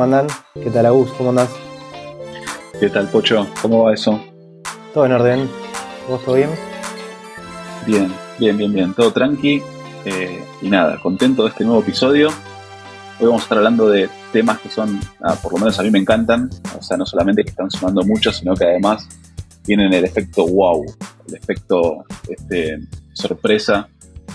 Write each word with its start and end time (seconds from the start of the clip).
¿Qué 0.00 0.70
tal, 0.70 0.86
Agus? 0.86 1.10
¿Cómo 1.18 1.28
andas? 1.28 1.50
¿Qué 2.80 2.88
tal, 2.88 3.10
Pocho? 3.10 3.46
¿Cómo 3.60 3.84
va 3.84 3.92
eso? 3.92 4.18
Todo 4.94 5.04
en 5.04 5.12
orden. 5.12 5.50
¿Vos 6.08 6.24
todo 6.24 6.36
bien? 6.36 6.48
Bien, 7.86 8.10
bien, 8.38 8.56
bien, 8.56 8.72
bien. 8.72 8.94
Todo 8.94 9.12
tranqui. 9.12 9.62
Eh, 10.06 10.42
y 10.62 10.70
nada, 10.70 10.98
contento 11.02 11.42
de 11.42 11.50
este 11.50 11.64
nuevo 11.64 11.82
episodio. 11.82 12.28
Hoy 13.18 13.26
vamos 13.26 13.42
a 13.42 13.44
estar 13.44 13.58
hablando 13.58 13.90
de 13.90 14.08
temas 14.32 14.58
que 14.60 14.70
son, 14.70 14.98
ah, 15.22 15.36
por 15.36 15.52
lo 15.52 15.58
menos 15.58 15.78
a 15.78 15.82
mí 15.82 15.90
me 15.90 15.98
encantan. 15.98 16.48
O 16.78 16.82
sea, 16.82 16.96
no 16.96 17.04
solamente 17.04 17.44
que 17.44 17.50
están 17.50 17.70
sumando 17.70 18.02
mucho, 18.02 18.32
sino 18.32 18.54
que 18.54 18.64
además 18.64 19.06
tienen 19.62 19.92
el 19.92 20.06
efecto 20.06 20.46
wow, 20.46 20.82
el 21.28 21.34
efecto 21.34 22.06
este, 22.26 22.78
sorpresa 23.12 23.86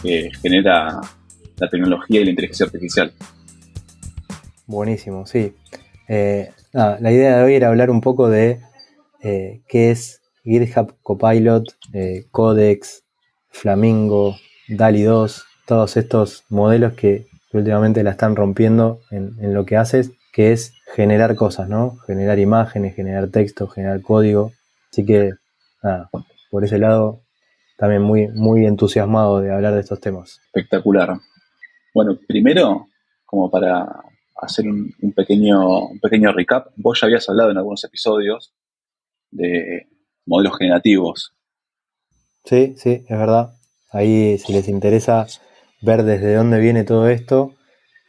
que 0.04 0.30
genera 0.44 1.02
la 1.58 1.70
tecnología 1.72 2.22
y 2.22 2.26
la 2.26 2.30
inteligencia 2.30 2.68
artificial. 2.68 3.12
Buenísimo, 4.68 5.26
sí. 5.26 5.56
Eh, 6.08 6.52
la 6.74 7.12
idea 7.12 7.38
de 7.38 7.44
hoy 7.44 7.56
era 7.56 7.70
hablar 7.70 7.90
un 7.90 8.02
poco 8.02 8.30
de 8.30 8.60
eh, 9.22 9.62
qué 9.68 9.92
es 9.92 10.22
GitHub 10.44 10.96
Copilot, 11.02 11.64
eh, 11.94 12.26
Codex, 12.32 13.04
Flamingo, 13.50 14.36
DALI 14.68 15.04
2, 15.04 15.46
todos 15.66 15.98
estos 15.98 16.44
modelos 16.50 16.94
que, 16.94 17.28
últimamente 17.54 18.04
la 18.04 18.12
están 18.12 18.36
rompiendo 18.36 19.00
en, 19.12 19.54
lo 19.54 19.66
que 19.66 19.78
haces, 19.78 20.12
que 20.34 20.52
es 20.52 20.74
generar 20.94 21.36
cosas, 21.36 21.70
¿no? 21.70 21.96
Generar 22.06 22.38
imágenes, 22.38 22.96
generar 22.96 23.30
texto, 23.30 23.70
generar 23.70 24.02
código. 24.02 24.52
Así 24.92 25.06
que, 25.06 25.32
nada, 25.82 26.10
por 26.52 26.66
ese 26.66 26.78
lado, 26.80 27.22
también 27.78 28.02
muy, 28.02 28.28
muy 28.28 28.66
entusiasmado 28.66 29.40
de 29.40 29.54
hablar 29.54 29.74
de 29.74 29.80
estos 29.80 30.02
temas. 30.02 30.42
Espectacular. 30.48 31.18
Bueno, 31.94 32.20
primero, 32.28 32.88
como 33.26 33.50
para 33.50 34.04
hacer 34.36 34.68
un, 34.68 34.94
pequeño, 35.16 35.88
un 35.88 36.00
pequeño 36.00 36.32
recap, 36.32 36.68
vos 36.76 37.00
ya 37.00 37.08
habías 37.08 37.28
hablado 37.30 37.52
en 37.52 37.58
algunos 37.58 37.84
episodios 37.84 38.54
de 39.32 39.88
modelos 40.26 40.58
generativos. 40.58 41.34
Sí, 42.44 42.76
sí, 42.78 43.06
es 43.08 43.18
verdad. 43.18 43.54
Ahí, 43.92 44.38
si 44.38 44.54
les 44.54 44.68
interesa 44.68 45.26
ver 45.82 46.04
desde 46.04 46.36
dónde 46.36 46.60
viene 46.60 46.84
todo 46.84 47.08
esto, 47.08 47.56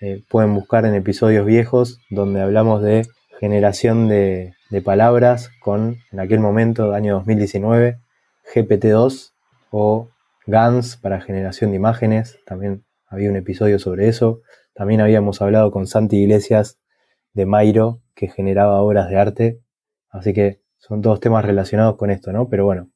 eh, 0.01 0.23
pueden 0.29 0.55
buscar 0.55 0.85
en 0.85 0.95
episodios 0.95 1.47
viejos 1.47 2.01
donde 2.11 2.43
hablamos 2.43 2.83
de 2.83 3.07
generación 3.41 4.09
de, 4.09 4.55
de 4.71 4.83
palabras 4.83 5.51
con, 5.61 5.99
en 6.13 6.21
aquel 6.21 6.41
momento, 6.41 6.93
año 6.93 7.15
2019, 7.15 7.99
GPT-2 8.55 9.33
o 9.71 10.09
GANS 10.47 10.97
para 10.97 11.21
generación 11.21 11.71
de 11.71 11.77
imágenes. 11.77 12.39
También 12.47 12.85
había 13.09 13.31
un 13.31 13.37
episodio 13.37 13.79
sobre 13.79 14.09
eso. 14.09 14.43
También 14.77 15.01
habíamos 15.01 15.41
hablado 15.41 15.71
con 15.71 15.87
Santi 15.87 16.19
Iglesias 16.19 16.79
de 17.33 17.47
Mairo, 17.47 18.03
que 18.15 18.29
generaba 18.29 18.83
obras 18.83 19.09
de 19.09 19.17
arte. 19.17 19.61
Así 20.11 20.35
que 20.35 20.61
son 20.77 21.01
todos 21.01 21.19
temas 21.19 21.47
relacionados 21.47 21.97
con 21.97 22.11
esto, 22.11 22.31
¿no? 22.31 22.49
Pero 22.51 22.67
bueno, 22.67 22.91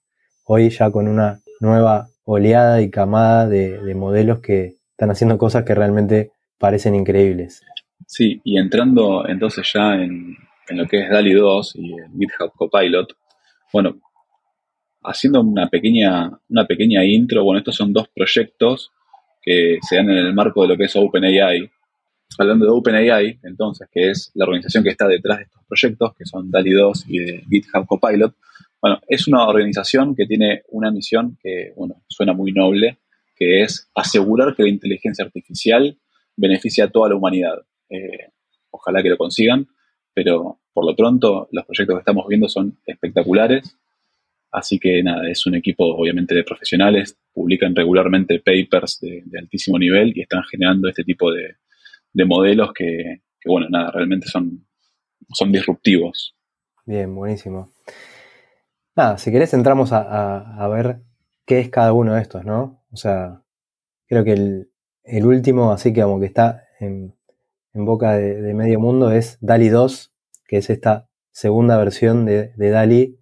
hoy 0.44 0.68
ya 0.68 0.90
con 0.90 1.08
una 1.08 1.40
nueva 1.58 2.08
oleada 2.24 2.82
y 2.82 2.90
camada 2.90 3.48
de, 3.48 3.94
modelos 3.94 4.40
que 4.40 4.76
están 4.90 5.10
haciendo 5.10 5.38
cosas 5.38 5.64
que 5.64 5.74
realmente 5.74 6.32
parecen 6.58 6.94
increíbles. 6.94 7.62
Sí, 8.06 8.42
y 8.44 8.58
entrando 8.58 9.26
entonces 9.26 9.70
ya 9.72 9.94
en, 9.94 10.36
en 10.68 10.76
lo 10.76 10.86
que 10.86 11.00
es 11.00 11.10
DALI 11.10 11.32
2 11.32 11.76
y 11.76 11.92
el 11.94 12.10
GitHub 12.12 12.52
Copilot, 12.56 13.08
bueno, 13.72 13.98
haciendo 15.02 15.40
una 15.40 15.68
pequeña, 15.68 16.30
una 16.50 16.66
pequeña 16.66 17.04
intro, 17.04 17.42
bueno, 17.42 17.60
estos 17.60 17.76
son 17.76 17.94
dos 17.94 18.08
proyectos 18.14 18.92
que 19.40 19.78
se 19.86 19.96
dan 19.96 20.10
en 20.10 20.18
el 20.18 20.34
marco 20.34 20.62
de 20.62 20.68
lo 20.68 20.76
que 20.76 20.84
es 20.84 20.96
OpenAI. 20.96 21.70
Hablando 22.38 22.66
de 22.66 22.70
OpenAI, 22.72 23.40
entonces, 23.42 23.88
que 23.92 24.10
es 24.10 24.30
la 24.34 24.44
organización 24.44 24.84
que 24.84 24.90
está 24.90 25.08
detrás 25.08 25.38
de 25.38 25.44
estos 25.44 25.62
proyectos, 25.66 26.14
que 26.16 26.24
son 26.24 26.50
DALI 26.50 26.72
2 26.72 27.04
y 27.08 27.18
de 27.18 27.44
GitHub 27.48 27.86
Copilot, 27.86 28.34
bueno, 28.80 28.98
es 29.08 29.28
una 29.28 29.46
organización 29.46 30.14
que 30.14 30.26
tiene 30.26 30.62
una 30.68 30.90
misión 30.90 31.36
que, 31.42 31.72
bueno, 31.76 32.02
suena 32.08 32.32
muy 32.32 32.52
noble, 32.52 32.98
que 33.36 33.62
es 33.62 33.90
asegurar 33.94 34.54
que 34.54 34.62
la 34.62 34.70
inteligencia 34.70 35.24
artificial 35.24 35.98
beneficia 36.36 36.84
a 36.84 36.88
toda 36.88 37.10
la 37.10 37.16
humanidad. 37.16 37.58
Eh, 37.90 38.30
ojalá 38.70 39.02
que 39.02 39.10
lo 39.10 39.18
consigan, 39.18 39.66
pero 40.14 40.60
por 40.72 40.86
lo 40.86 40.96
pronto 40.96 41.48
los 41.52 41.64
proyectos 41.66 41.96
que 41.96 42.00
estamos 42.00 42.26
viendo 42.26 42.48
son 42.48 42.78
espectaculares. 42.86 43.76
Así 44.52 44.78
que 44.80 45.02
nada, 45.02 45.28
es 45.30 45.46
un 45.46 45.54
equipo 45.54 45.84
obviamente 45.84 46.34
de 46.34 46.42
profesionales, 46.42 47.16
publican 47.32 47.74
regularmente 47.74 48.40
papers 48.40 48.98
de, 49.00 49.22
altísimo 49.38 49.78
nivel 49.78 50.12
y 50.16 50.22
están 50.22 50.42
generando 50.50 50.88
este 50.88 51.04
tipo 51.04 51.30
de, 51.32 51.56
modelos 52.26 52.72
que, 52.72 53.22
bueno, 53.46 53.68
nada, 53.70 53.92
realmente 53.92 54.26
son, 54.26 54.66
son 55.32 55.52
disruptivos. 55.52 56.34
Bien, 56.84 57.14
buenísimo. 57.14 57.72
Nada, 58.96 59.18
si 59.18 59.30
querés 59.30 59.54
entramos 59.54 59.90
a, 59.92 60.68
ver 60.68 61.02
qué 61.46 61.60
es 61.60 61.68
cada 61.68 61.92
uno 61.92 62.14
de 62.14 62.22
estos, 62.22 62.44
¿no? 62.44 62.82
O 62.90 62.96
sea, 62.96 63.42
creo 64.08 64.24
que 64.24 64.32
el, 64.32 65.24
último, 65.24 65.70
así 65.70 65.92
que 65.92 66.02
como 66.02 66.18
que 66.18 66.26
está 66.26 66.64
en, 66.80 67.14
boca 67.72 68.14
de, 68.14 68.52
medio 68.52 68.80
mundo, 68.80 69.12
es 69.12 69.38
DALI 69.40 69.68
2, 69.68 70.12
que 70.46 70.56
es 70.56 70.70
esta 70.70 71.08
segunda 71.30 71.78
versión 71.78 72.26
de, 72.26 72.52
de 72.56 72.70
DALI 72.70 73.19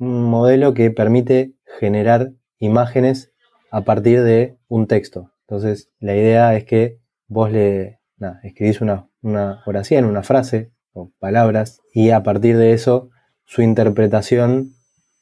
un 0.00 0.24
modelo 0.24 0.74
que 0.74 0.90
permite 0.90 1.52
generar 1.78 2.32
imágenes 2.58 3.30
a 3.70 3.82
partir 3.82 4.22
de 4.22 4.56
un 4.66 4.86
texto. 4.86 5.30
Entonces, 5.42 5.90
la 6.00 6.16
idea 6.16 6.56
es 6.56 6.64
que 6.64 6.98
vos 7.28 7.52
le 7.52 8.00
escribís 8.42 8.80
una, 8.80 9.08
una 9.22 9.62
oración, 9.66 10.06
una 10.06 10.22
frase 10.22 10.70
o 10.92 11.10
palabras, 11.20 11.80
y 11.92 12.10
a 12.10 12.22
partir 12.22 12.56
de 12.56 12.72
eso, 12.72 13.10
su 13.44 13.62
interpretación, 13.62 14.72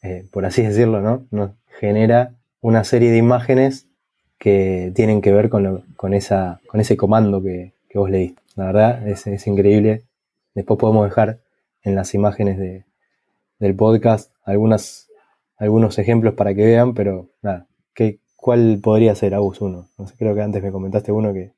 eh, 0.03 0.27
por 0.31 0.47
así 0.47 0.62
decirlo, 0.62 1.03
¿no? 1.03 1.27
Nos 1.31 1.50
genera 1.78 2.37
una 2.60 2.84
serie 2.84 3.10
de 3.10 3.19
imágenes 3.19 3.89
que 4.39 4.93
tienen 4.95 5.21
que 5.21 5.33
ver 5.33 5.49
con, 5.49 5.83
con, 5.97 6.15
esa, 6.15 6.60
con 6.69 6.81
ese 6.81 6.97
comando 6.97 7.43
que, 7.43 7.72
vos 7.95 8.10
leíste. 8.10 8.41
La 8.55 8.66
verdad 8.66 9.09
es, 9.09 9.27
es 9.27 9.47
increíble. 9.49 10.05
Después 10.55 10.78
podemos 10.78 11.05
dejar 11.05 11.41
en 11.83 11.97
las 11.97 12.15
imágenes 12.15 12.59
de, 12.59 12.84
del 13.59 13.75
podcast 13.75 14.33
algunas, 14.48 15.09
algunos 15.56 15.98
ejemplos 15.98 16.34
para 16.34 16.54
que 16.54 16.64
vean, 16.64 16.94
pero 16.94 17.31
nada, 17.42 17.66
¿qué, 17.94 18.20
¿cuál 18.36 18.81
podría 18.82 19.14
ser, 19.14 19.34
Agus, 19.34 19.60
uno? 19.60 19.88
No 19.98 20.06
sé, 20.06 20.14
creo 20.16 20.34
que 20.34 20.42
antes 20.42 20.62
me 20.62 20.72
comentaste 20.72 21.12
uno 21.12 21.32
que... 21.32 21.53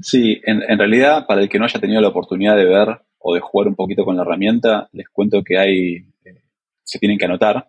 Sí, 0.00 0.40
en, 0.44 0.62
en, 0.62 0.78
realidad, 0.78 1.26
para 1.26 1.42
el 1.42 1.48
que 1.48 1.58
no 1.58 1.64
haya 1.64 1.80
tenido 1.80 2.00
la 2.00 2.08
oportunidad 2.08 2.56
de 2.56 2.64
ver 2.64 3.00
o 3.18 3.34
de 3.34 3.40
jugar 3.40 3.68
un 3.68 3.74
poquito 3.74 4.04
con 4.04 4.16
la 4.16 4.22
herramienta, 4.22 4.88
les 4.92 5.08
cuento 5.08 5.42
que 5.42 5.58
hay, 5.58 5.96
eh, 6.24 6.42
se 6.82 6.98
tienen 6.98 7.18
que 7.18 7.26
anotar 7.26 7.68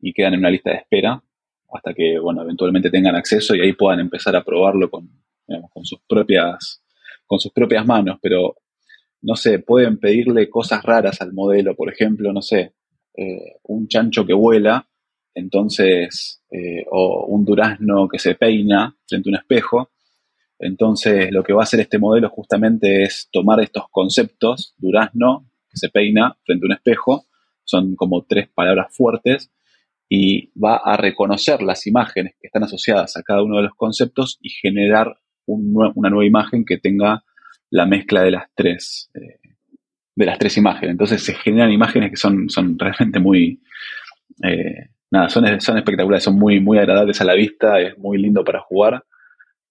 y 0.00 0.12
quedan 0.12 0.34
en 0.34 0.40
una 0.40 0.50
lista 0.50 0.70
de 0.70 0.76
espera 0.76 1.22
hasta 1.72 1.94
que, 1.94 2.18
bueno, 2.18 2.42
eventualmente 2.42 2.90
tengan 2.90 3.16
acceso 3.16 3.54
y 3.54 3.60
ahí 3.60 3.72
puedan 3.72 4.00
empezar 4.00 4.36
a 4.36 4.44
probarlo 4.44 4.90
con, 4.90 5.08
con 5.72 5.84
sus 5.84 6.00
propias 6.06 6.82
con 7.26 7.40
sus 7.40 7.52
propias 7.52 7.86
manos, 7.86 8.18
pero 8.20 8.56
no 9.22 9.34
sé, 9.36 9.58
pueden 9.58 9.98
pedirle 9.98 10.50
cosas 10.50 10.82
raras 10.82 11.22
al 11.22 11.32
modelo, 11.32 11.74
por 11.74 11.90
ejemplo, 11.90 12.32
no 12.32 12.42
sé, 12.42 12.74
eh, 13.16 13.56
un 13.64 13.88
chancho 13.88 14.26
que 14.26 14.34
vuela, 14.34 14.88
entonces, 15.34 16.42
eh, 16.50 16.84
o 16.90 17.26
un 17.26 17.44
durazno 17.44 18.08
que 18.08 18.18
se 18.18 18.34
peina 18.36 18.96
frente 19.06 19.28
a 19.28 19.32
un 19.32 19.36
espejo. 19.36 19.90
Entonces, 20.58 21.32
lo 21.32 21.42
que 21.42 21.52
va 21.52 21.62
a 21.62 21.64
hacer 21.64 21.80
este 21.80 21.98
modelo 21.98 22.30
justamente 22.30 23.02
es 23.02 23.28
tomar 23.32 23.60
estos 23.60 23.84
conceptos, 23.90 24.74
durazno, 24.78 25.50
que 25.68 25.76
se 25.76 25.88
peina 25.88 26.36
frente 26.44 26.64
a 26.64 26.68
un 26.68 26.72
espejo, 26.72 27.26
son 27.64 27.96
como 27.96 28.24
tres 28.24 28.48
palabras 28.54 28.94
fuertes, 28.96 29.50
y 30.08 30.52
va 30.58 30.76
a 30.76 30.96
reconocer 30.96 31.62
las 31.62 31.86
imágenes 31.86 32.34
que 32.40 32.46
están 32.46 32.62
asociadas 32.62 33.16
a 33.16 33.22
cada 33.22 33.42
uno 33.42 33.56
de 33.56 33.64
los 33.64 33.74
conceptos 33.74 34.38
y 34.40 34.50
generar 34.50 35.18
una 35.46 36.10
nueva 36.10 36.24
imagen 36.24 36.64
que 36.64 36.78
tenga 36.78 37.24
la 37.70 37.86
mezcla 37.86 38.22
de 38.22 38.30
las 38.30 38.44
tres, 38.54 39.10
eh, 39.14 39.40
de 40.14 40.26
las 40.26 40.38
tres 40.38 40.56
imágenes. 40.56 40.92
Entonces 40.92 41.22
se 41.22 41.34
generan 41.34 41.72
imágenes 41.72 42.10
que 42.10 42.16
son, 42.16 42.48
son 42.48 42.78
realmente 42.78 43.18
muy, 43.18 43.60
eh, 44.42 44.88
nada, 45.10 45.28
son, 45.28 45.60
son 45.60 45.78
espectaculares, 45.78 46.24
son 46.24 46.38
muy, 46.38 46.60
muy 46.60 46.78
agradables 46.78 47.20
a 47.20 47.24
la 47.24 47.34
vista, 47.34 47.80
es 47.80 47.98
muy 47.98 48.18
lindo 48.18 48.44
para 48.44 48.60
jugar. 48.60 49.04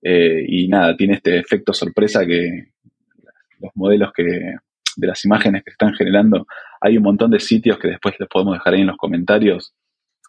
Eh, 0.02 0.46
y 0.48 0.68
nada, 0.68 0.96
tiene 0.98 1.16
este 1.16 1.38
efecto 1.38 1.74
sorpresa 1.74 2.26
que 2.26 2.72
los 3.60 3.72
modelos 3.76 4.12
que 4.14 4.24
de 4.96 5.08
las 5.08 5.24
imágenes 5.26 5.64
que 5.64 5.72
están 5.72 5.94
generando, 5.94 6.46
hay 6.80 6.98
un 6.98 7.04
montón 7.04 7.32
de 7.32 7.40
sitios 7.40 7.80
que 7.80 7.88
después 7.88 8.14
les 8.20 8.30
podemos 8.30 8.54
dejar 8.56 8.74
ahí 8.74 8.82
en 8.82 8.88
los 8.88 8.98
comentarios 8.98 9.74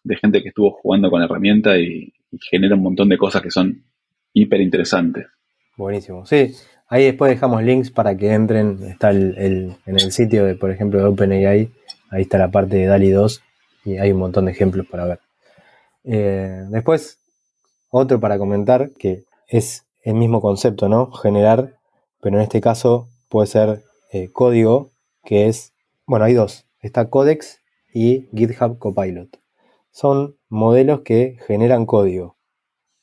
de 0.05 0.17
gente 0.17 0.43
que 0.43 0.49
estuvo 0.49 0.71
jugando 0.71 1.11
con 1.11 1.21
la 1.21 1.27
herramienta 1.27 1.77
y, 1.77 2.13
y 2.31 2.39
genera 2.51 2.75
un 2.75 2.83
montón 2.83 3.09
de 3.09 3.19
cosas 3.19 3.43
que 3.43 3.51
son 3.51 3.85
hiper 4.33 4.61
interesantes. 4.61 5.27
Buenísimo, 5.77 6.25
sí. 6.25 6.53
Ahí 6.89 7.05
después 7.05 7.31
dejamos 7.31 7.63
links 7.63 7.91
para 7.91 8.17
que 8.17 8.33
entren. 8.33 8.83
Está 8.85 9.11
el, 9.11 9.77
en 9.87 9.99
el 9.99 10.13
sitio 10.13 10.45
de, 10.45 10.55
por 10.55 10.71
ejemplo, 10.71 10.99
de 10.99 11.07
OpenAI. 11.07 11.71
Ahí 12.11 12.23
está 12.23 12.39
la 12.39 12.51
parte 12.51 12.77
de 12.77 12.87
DALI 12.87 13.11
2 13.11 13.43
y 13.85 13.99
hay 13.99 14.13
un 14.13 14.19
montón 14.19 14.47
de 14.47 14.53
ejemplos 14.53 14.87
para 14.87 15.05
ver. 15.05 15.21
Eh, 16.05 16.65
después, 16.69 17.19
otro 17.91 18.21
para 18.21 18.39
comentar 18.39 18.91
que 18.99 19.25
es 19.49 19.85
el 20.03 20.15
mismo 20.15 20.41
concepto, 20.41 20.89
¿no? 20.89 21.11
Generar, 21.13 21.75
pero 22.21 22.37
en 22.37 22.43
este 22.43 22.61
caso 22.61 23.09
puede 23.29 23.47
ser 23.47 23.83
eh, 24.13 24.31
código 24.33 24.91
que 25.25 25.49
es, 25.49 25.73
bueno, 26.07 26.27
hay 26.27 26.35
dos, 26.35 26.67
está 26.81 27.09
Codex 27.09 27.61
y 27.93 28.29
GitHub 28.35 28.79
Copilot. 28.79 29.39
Son 29.91 30.37
modelos 30.49 31.01
que 31.01 31.39
generan 31.47 31.87
código. 31.87 32.37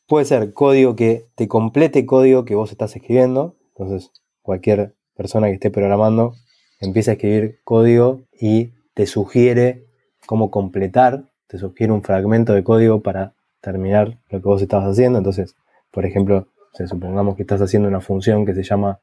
Puede 0.08 0.26
ser 0.26 0.54
código 0.54 0.96
que 0.96 1.26
te 1.36 1.48
complete 1.48 2.06
código 2.06 2.46
que 2.46 2.56
vos 2.56 2.72
estás 2.72 2.96
escribiendo, 2.96 3.56
entonces 3.82 4.12
cualquier 4.42 4.94
persona 5.16 5.48
que 5.48 5.54
esté 5.54 5.72
programando 5.72 6.36
empieza 6.80 7.12
a 7.12 7.14
escribir 7.14 7.60
código 7.64 8.22
y 8.40 8.72
te 8.94 9.06
sugiere 9.06 9.86
cómo 10.26 10.52
completar, 10.52 11.26
te 11.48 11.58
sugiere 11.58 11.94
un 11.94 12.04
fragmento 12.04 12.54
de 12.54 12.64
código 12.64 13.02
para 13.02 13.34
terminar 13.62 14.18
lo 14.30 14.42
que 14.42 14.48
vos 14.48 14.62
estabas 14.62 14.88
haciendo. 14.90 15.20
Entonces, 15.20 15.56
por 15.92 16.06
ejemplo, 16.06 16.48
supongamos 16.74 17.36
que 17.36 17.44
estás 17.44 17.62
haciendo 17.62 17.88
una 17.88 18.02
función 18.02 18.46
que 18.46 18.54
se 18.54 18.64
llama 18.64 19.00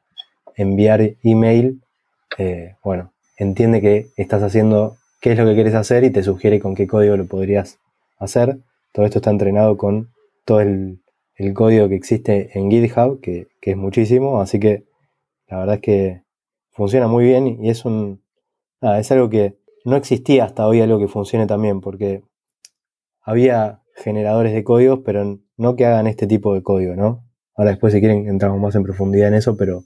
enviar 0.55 1.15
email, 1.23 1.81
eh, 2.37 2.75
bueno, 2.83 3.13
entiende 3.37 3.81
que 3.81 4.07
estás 4.17 4.43
haciendo 4.43 4.97
qué 5.21 5.31
es 5.31 5.37
lo 5.37 5.45
que 5.45 5.55
quieres 5.55 5.75
hacer 5.75 6.03
y 6.03 6.09
te 6.09 6.23
sugiere 6.23 6.59
con 6.59 6.75
qué 6.75 6.87
código 6.87 7.15
lo 7.15 7.25
podrías 7.27 7.79
hacer. 8.17 8.57
Todo 8.91 9.05
esto 9.05 9.19
está 9.19 9.29
entrenado 9.29 9.77
con 9.77 10.09
todo 10.45 10.61
el, 10.61 10.99
código 11.53 11.87
que 11.87 11.95
existe 11.95 12.57
en 12.57 12.69
GitHub, 12.69 13.21
que, 13.21 13.47
que, 13.61 13.71
es 13.71 13.77
muchísimo, 13.77 14.41
así 14.41 14.59
que 14.59 14.85
la 15.47 15.59
verdad 15.59 15.75
es 15.75 15.81
que 15.81 16.23
funciona 16.71 17.07
muy 17.07 17.23
bien 17.23 17.47
y 17.63 17.69
es 17.69 17.85
un 17.85 18.21
es 18.81 19.11
algo 19.11 19.29
que 19.29 19.57
no 19.85 19.95
existía 19.95 20.45
hasta 20.45 20.67
hoy 20.67 20.81
algo 20.81 20.99
que 20.99 21.07
funcione 21.07 21.47
también, 21.47 21.81
porque 21.81 22.23
había 23.21 23.81
generadores 23.95 24.53
de 24.53 24.63
códigos, 24.63 25.01
pero 25.05 25.39
no 25.57 25.75
que 25.75 25.85
hagan 25.85 26.07
este 26.07 26.27
tipo 26.27 26.53
de 26.53 26.63
código, 26.63 26.95
¿no? 26.95 27.25
Ahora 27.55 27.71
después 27.71 27.93
si 27.93 27.99
quieren 27.99 28.27
entramos 28.27 28.59
más 28.59 28.75
en 28.75 28.83
profundidad 28.83 29.27
en 29.27 29.33
eso, 29.33 29.57
pero 29.57 29.83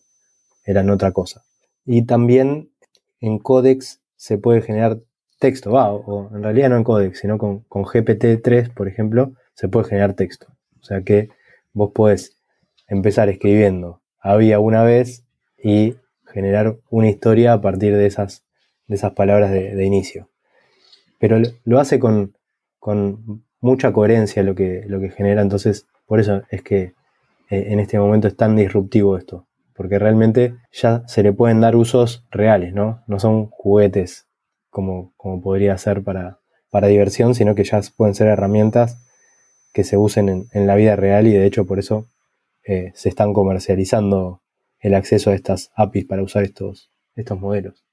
eran 0.66 0.90
otra 0.90 1.12
cosa. 1.12 1.44
Y 1.86 2.06
también 2.06 2.72
en 3.20 3.40
Codex 3.40 4.02
se 4.16 4.38
puede 4.38 4.62
generar 4.62 5.00
texto, 5.40 5.72
va, 5.72 5.92
o, 5.92 6.34
en 6.36 6.44
realidad 6.44 6.70
no 6.70 6.78
en 6.78 6.84
Codex, 6.84 7.20
sino 7.20 7.38
con, 7.38 7.62
con 7.62 7.84
GPT-3, 7.84 8.74
por 8.74 8.88
ejemplo, 8.88 9.34
se 9.56 9.68
puede 9.68 9.88
generar 9.88 10.14
texto. 10.14 10.48
O 10.80 10.84
sea 10.84 11.02
que 11.02 11.30
vos 11.74 11.92
podés 11.94 12.38
empezar 12.88 13.30
escribiendo 13.30 14.04
había 14.24 14.60
una 14.60 14.84
vez 14.84 15.26
y 15.62 15.96
generar 16.26 16.78
una 16.90 17.10
historia 17.10 17.54
a 17.54 17.62
partir 17.62 17.96
de 17.96 18.08
esas, 18.08 18.46
de 18.88 18.96
esas 18.96 19.12
palabras 19.12 19.52
de, 19.52 19.86
inicio. 19.86 20.30
Pero 21.20 21.42
lo 21.66 21.80
hace 21.80 22.00
con, 22.00 22.34
con 22.80 23.44
mucha 23.60 23.92
coherencia 23.92 24.42
lo 24.42 24.56
que, 24.56 24.84
lo 24.88 25.00
que 25.00 25.10
genera, 25.10 25.42
entonces 25.42 25.88
por 26.08 26.20
eso 26.20 26.42
es 26.50 26.64
que 26.64 26.94
eh, 27.50 27.66
en 27.68 27.80
este 27.80 28.00
momento 28.00 28.28
es 28.28 28.38
tan 28.38 28.56
disruptivo 28.56 29.18
esto, 29.18 29.46
porque 29.76 30.00
realmente 30.00 30.56
ya 30.72 31.04
se 31.08 31.22
le 31.22 31.34
pueden 31.34 31.60
dar 31.60 31.76
usos 31.76 32.26
reales, 32.32 32.74
¿no? 32.74 33.04
No 33.08 33.20
son 33.20 33.48
juguetes 33.48 34.28
como, 34.70 35.14
como 35.18 35.42
podría 35.42 35.78
ser 35.78 36.02
para, 36.04 36.40
para 36.72 36.88
diversión, 36.88 37.36
sino 37.36 37.56
que 37.56 37.66
ya 37.66 37.82
pueden 37.96 38.16
ser 38.16 38.28
herramientas 38.28 39.06
que 39.74 39.84
se 39.84 39.98
usen 39.98 40.48
en, 40.52 40.68
la 40.68 40.76
vida 40.76 40.96
real 40.96 41.28
y 41.28 41.32
de 41.32 41.46
hecho 41.46 41.66
por 41.66 41.80
eso 41.80 42.08
eh, 42.66 42.92
se 42.94 43.10
están 43.10 43.34
comercializando 43.34 44.42
el 44.80 44.94
acceso 44.94 45.32
a 45.32 45.36
estas 45.36 45.72
APIs 45.76 46.06
para 46.06 46.24
usar 46.24 46.44
estos, 46.44 46.92
estos 47.16 47.40
modelos. 47.40 47.84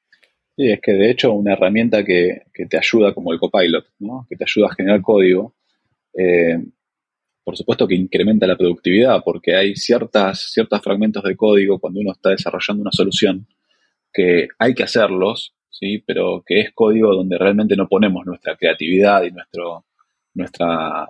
Sí, 0.56 0.70
es 0.70 0.80
que 0.80 0.92
de 0.92 1.10
hecho 1.10 1.32
una 1.32 1.54
herramienta 1.54 2.04
que, 2.04 2.42
que, 2.52 2.66
te 2.66 2.76
ayuda 2.76 3.14
como 3.14 3.32
el 3.32 3.38
copilot, 3.38 3.86
¿no? 4.00 4.26
que 4.28 4.36
te 4.36 4.44
ayuda 4.44 4.66
a 4.66 4.74
generar 4.74 5.00
código, 5.00 5.54
eh, 6.12 6.58
por 7.42 7.56
supuesto 7.56 7.88
que 7.88 7.94
incrementa 7.94 8.46
la 8.46 8.56
productividad 8.56 9.22
porque 9.24 9.56
hay 9.56 9.74
ciertas, 9.74 10.52
ciertos 10.52 10.82
fragmentos 10.82 11.22
de 11.22 11.36
código 11.36 11.78
cuando 11.78 12.00
uno 12.00 12.12
está 12.12 12.30
desarrollando 12.30 12.82
una 12.82 12.92
solución 12.92 13.46
que 14.12 14.48
hay 14.58 14.74
que 14.74 14.82
hacerlos, 14.82 15.54
¿sí? 15.70 16.02
pero 16.06 16.42
que 16.44 16.60
es 16.60 16.72
código 16.72 17.14
donde 17.14 17.38
realmente 17.38 17.76
no 17.76 17.88
ponemos 17.88 18.26
nuestra 18.26 18.56
creatividad 18.56 19.22
y 19.24 19.30
nuestro, 19.30 19.86
nuestra, 20.34 21.08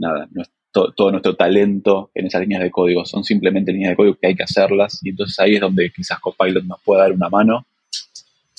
nada, 0.00 0.28
todo 0.72 1.10
nuestro 1.10 1.36
talento 1.36 2.10
en 2.14 2.26
esas 2.26 2.40
líneas 2.42 2.62
de 2.62 2.70
código. 2.70 3.04
Son 3.04 3.24
simplemente 3.24 3.72
líneas 3.72 3.90
de 3.90 3.96
código 3.96 4.16
que 4.20 4.28
hay 4.28 4.34
que 4.34 4.44
hacerlas 4.44 5.00
y 5.02 5.10
entonces 5.10 5.38
ahí 5.38 5.54
es 5.54 5.60
donde 5.60 5.90
quizás 5.94 6.18
Copilot 6.20 6.64
nos 6.64 6.80
pueda 6.82 7.02
dar 7.02 7.12
una 7.12 7.28
mano, 7.28 7.66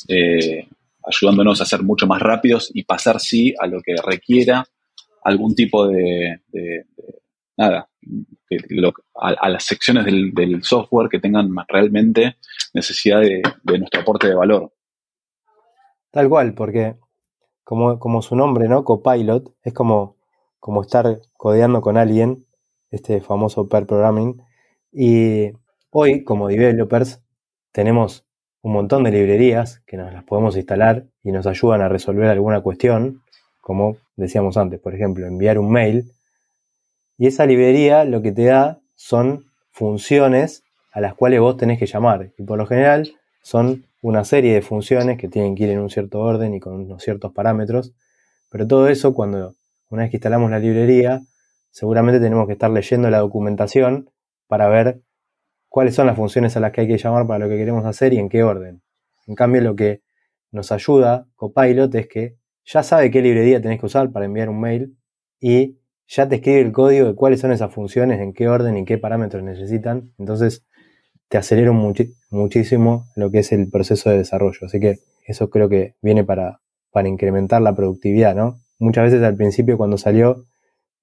eh, 0.07 0.67
ayudándonos 1.05 1.61
a 1.61 1.65
ser 1.65 1.83
mucho 1.83 2.07
más 2.07 2.21
rápidos 2.21 2.71
y 2.73 2.83
pasar 2.83 3.19
sí 3.19 3.53
a 3.59 3.67
lo 3.67 3.81
que 3.81 3.95
requiera 4.03 4.65
algún 5.23 5.55
tipo 5.55 5.88
de, 5.88 6.41
nada, 7.57 7.89
a, 9.15 9.49
las 9.49 9.63
secciones 9.63 10.05
del, 10.05 10.63
software 10.63 11.09
que 11.09 11.19
tengan 11.19 11.49
realmente 11.67 12.38
necesidad 12.73 13.21
de, 13.21 13.41
nuestro 13.77 14.01
aporte 14.01 14.27
de 14.27 14.35
valor. 14.35 14.73
Tal 16.11 16.27
cual, 16.27 16.53
porque 16.53 16.95
como, 17.63 17.99
como 17.99 18.21
su 18.21 18.35
nombre, 18.35 18.67
¿no? 18.67 18.83
Copilot, 18.83 19.53
es 19.63 19.73
como, 19.73 20.17
como 20.62 20.81
estar 20.81 21.19
codeando 21.36 21.81
con 21.81 21.98
alguien, 21.98 22.46
este 22.90 23.19
famoso 23.19 23.68
pair 23.68 23.86
programming. 23.86 24.42
Y 24.94 25.52
hoy, 25.90 26.24
como 26.24 26.48
developers, 26.48 27.22
tenemos 27.74 28.25
un 28.62 28.72
montón 28.72 29.04
de 29.04 29.12
librerías 29.12 29.81
que 29.86 29.98
nos 29.98 30.13
las 30.13 30.24
podemos 30.24 30.56
instalar 30.56 31.08
y 31.22 31.34
nos 31.34 31.46
ayudan 31.46 31.81
a 31.81 31.90
resolver 31.90 32.30
alguna 32.30 32.62
cuestión 32.62 33.22
como 33.62 33.98
decíamos 34.18 34.58
antes, 34.58 34.80
por 34.80 34.94
ejemplo, 34.96 35.25
enviar 35.25 35.58
un 35.58 35.72
mail. 35.72 36.12
Y 37.18 37.28
esa 37.28 37.46
librería 37.46 38.04
lo 38.04 38.22
que 38.22 38.31
te 38.31 38.46
da 38.46 38.81
son 38.96 39.46
funciones 39.69 40.63
a 40.92 41.00
las 41.00 41.13
cuales 41.13 41.40
vos 41.40 41.56
tenés 41.56 41.80
que 41.80 41.86
llamar. 41.86 42.34
Y 42.38 42.44
por 42.44 42.58
lo 42.58 42.66
general 42.66 43.13
son 43.44 43.86
una 44.02 44.25
serie 44.25 44.54
de 44.54 44.62
funciones 44.62 45.18
que 45.18 45.28
tienen 45.30 45.56
que 45.56 45.63
ir 45.63 45.69
en 45.69 45.80
un 45.80 45.90
cierto 45.90 46.19
orden 46.19 46.54
y 46.56 46.60
con 46.60 46.74
unos 46.74 47.04
ciertos 47.04 47.31
parámetros. 47.31 47.94
Pero 48.50 48.68
todo 48.68 48.90
eso, 48.90 49.13
cuando 49.13 49.54
una 49.91 50.03
vez 50.03 50.11
que 50.11 50.17
instalamos 50.17 50.49
la 50.49 50.59
librería, 50.59 51.21
seguramente 51.69 52.19
tenemos 52.19 52.47
que 52.47 52.53
estar 52.53 52.71
leyendo 52.71 53.09
la 53.09 53.19
documentación 53.19 54.09
para 54.47 54.67
ver 54.69 55.01
cuáles 55.67 55.95
son 55.95 56.07
las 56.07 56.15
funciones 56.15 56.57
a 56.57 56.59
las 56.59 56.71
que 56.71 56.81
hay 56.81 56.88
que 56.88 56.97
llamar 56.97 57.27
para 57.27 57.39
lo 57.39 57.49
que 57.49 57.57
queremos 57.57 57.85
hacer 57.85 58.13
y 58.13 58.17
en 58.17 58.29
qué 58.29 58.43
orden. 58.43 58.81
En 59.27 59.36
cambio, 59.36 59.62
lo 59.62 59.75
que 59.75 60.01
nos 60.51 60.71
ayuda 60.71 61.27
Copilot 61.36 61.93
es 61.95 62.07
que 62.07 62.38
ya 62.65 62.83
sabe 62.83 63.12
qué 63.12 63.21
librería 63.21 63.62
tenés 63.62 63.79
que 63.79 63.86
usar 63.86 64.12
para 64.12 64.25
enviar 64.25 64.50
un 64.50 64.60
mail 64.60 64.98
y 65.39 65.77
ya 66.07 66.27
te 66.27 66.36
escribe 66.36 66.62
el 66.62 66.71
código 66.71 67.07
de 67.07 67.15
cuáles 67.15 67.39
son 67.39 67.51
esas 67.51 67.74
funciones, 67.74 68.19
en 68.19 68.33
qué 68.33 68.48
orden 68.48 68.77
y 68.77 68.86
qué 68.86 68.98
parámetros 68.98 69.43
necesitan. 69.43 70.12
Entonces 70.17 70.65
te 71.29 71.38
acelera 71.38 71.71
muchísimo 71.71 73.05
lo 73.15 73.31
que 73.31 73.39
es 73.39 73.51
el 73.51 73.69
proceso 73.69 74.10
de 74.10 74.17
desarrollo. 74.17 74.60
Así 74.65 74.79
que 74.79 75.00
eso 75.25 75.50
creo 75.50 75.69
que 75.69 75.95
viene 76.01 76.24
para, 76.24 76.62
para 76.91 77.07
incrementar 77.07 77.62
la 77.62 77.74
productividad, 77.75 78.36
¿no? 78.36 78.57
Muchas 78.81 79.05
veces 79.05 79.23
al 79.23 79.35
principio 79.35 79.77
cuando 79.77 79.97
salió 79.97 80.45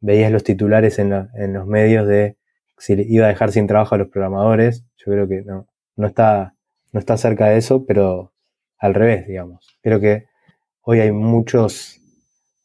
veías 0.00 0.32
los 0.32 0.44
titulares 0.44 0.98
en, 0.98 1.12
en 1.34 1.52
los 1.52 1.66
medios 1.66 2.06
de 2.06 2.36
si 2.78 2.94
iba 3.08 3.26
a 3.26 3.28
dejar 3.28 3.52
sin 3.52 3.66
trabajo 3.66 3.94
a 3.94 3.98
los 3.98 4.08
programadores. 4.08 4.84
Yo 4.96 5.12
creo 5.12 5.28
que 5.28 5.42
no, 5.42 5.66
no 5.96 6.06
está, 6.06 6.54
no 6.92 7.00
está 7.00 7.16
cerca 7.16 7.46
de 7.46 7.58
eso, 7.58 7.84
pero 7.86 8.32
al 8.78 8.94
revés, 8.94 9.26
digamos. 9.26 9.78
Creo 9.82 10.00
que 10.00 10.26
hoy 10.82 11.00
hay 11.00 11.12
muchos, 11.12 12.00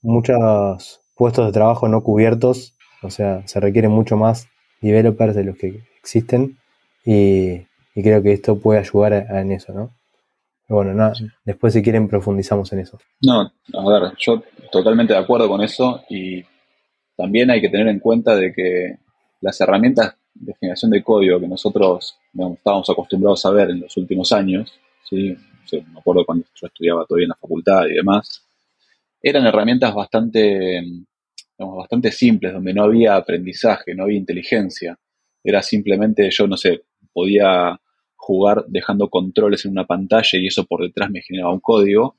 muchos 0.01 1.01
puestos 1.15 1.45
de 1.45 1.51
trabajo 1.51 1.87
no 1.87 2.03
cubiertos, 2.03 2.75
o 3.01 3.09
sea, 3.09 3.45
se 3.47 3.59
requieren 3.59 3.91
mucho 3.91 4.17
más 4.17 4.47
developers 4.81 5.35
de 5.35 5.43
los 5.43 5.57
que 5.57 5.83
existen 5.99 6.57
y, 7.05 7.67
creo 7.93 8.23
que 8.23 8.33
esto 8.33 8.59
puede 8.59 8.79
ayudar 8.79 9.13
en 9.13 9.51
eso, 9.51 9.73
¿no? 9.73 9.91
Bueno, 10.67 10.93
nada, 10.93 11.13
después 11.43 11.73
si 11.73 11.81
quieren 11.81 12.07
profundizamos 12.07 12.71
en 12.73 12.79
eso. 12.79 12.99
No, 13.21 13.41
a 13.41 13.99
ver, 13.99 14.13
yo 14.17 14.43
totalmente 14.71 15.13
de 15.13 15.19
acuerdo 15.19 15.47
con 15.47 15.61
eso 15.61 16.03
y 16.09 16.43
también 17.15 17.51
hay 17.51 17.61
que 17.61 17.69
tener 17.69 17.87
en 17.87 17.99
cuenta 17.99 18.35
de 18.35 18.53
que 18.53 18.97
las 19.41 19.59
herramientas 19.61 20.15
de 20.33 20.53
generación 20.59 20.91
de 20.91 21.03
código 21.03 21.39
que 21.39 21.47
nosotros 21.47 22.17
estábamos 22.33 22.89
acostumbrados 22.89 23.45
a 23.45 23.51
ver 23.51 23.69
en 23.69 23.81
los 23.81 23.95
últimos 23.97 24.31
años, 24.31 24.73
¿sí? 25.03 25.37
me 25.71 25.99
acuerdo 25.99 26.25
cuando 26.25 26.45
yo 26.55 26.67
estudiaba 26.67 27.05
todavía 27.05 27.25
en 27.25 27.29
la 27.29 27.35
facultad 27.35 27.85
y 27.87 27.95
demás, 27.95 28.45
eran 29.21 29.45
herramientas 29.45 29.93
bastante, 29.93 30.83
bastante 31.57 32.11
simples, 32.11 32.53
donde 32.53 32.73
no 32.73 32.83
había 32.83 33.15
aprendizaje, 33.15 33.95
no 33.95 34.03
había 34.03 34.17
inteligencia. 34.17 34.97
Era 35.43 35.61
simplemente, 35.61 36.29
yo 36.29 36.47
no 36.47 36.57
sé, 36.57 36.83
podía 37.13 37.79
jugar 38.25 38.63
dejando 38.67 39.09
controles 39.09 39.65
en 39.65 39.71
una 39.71 39.85
pantalla 39.85 40.39
y 40.39 40.47
eso 40.47 40.63
por 40.63 40.81
detrás 40.81 41.11
me 41.11 41.21
generaba 41.21 41.53
un 41.53 41.59
código, 41.59 42.15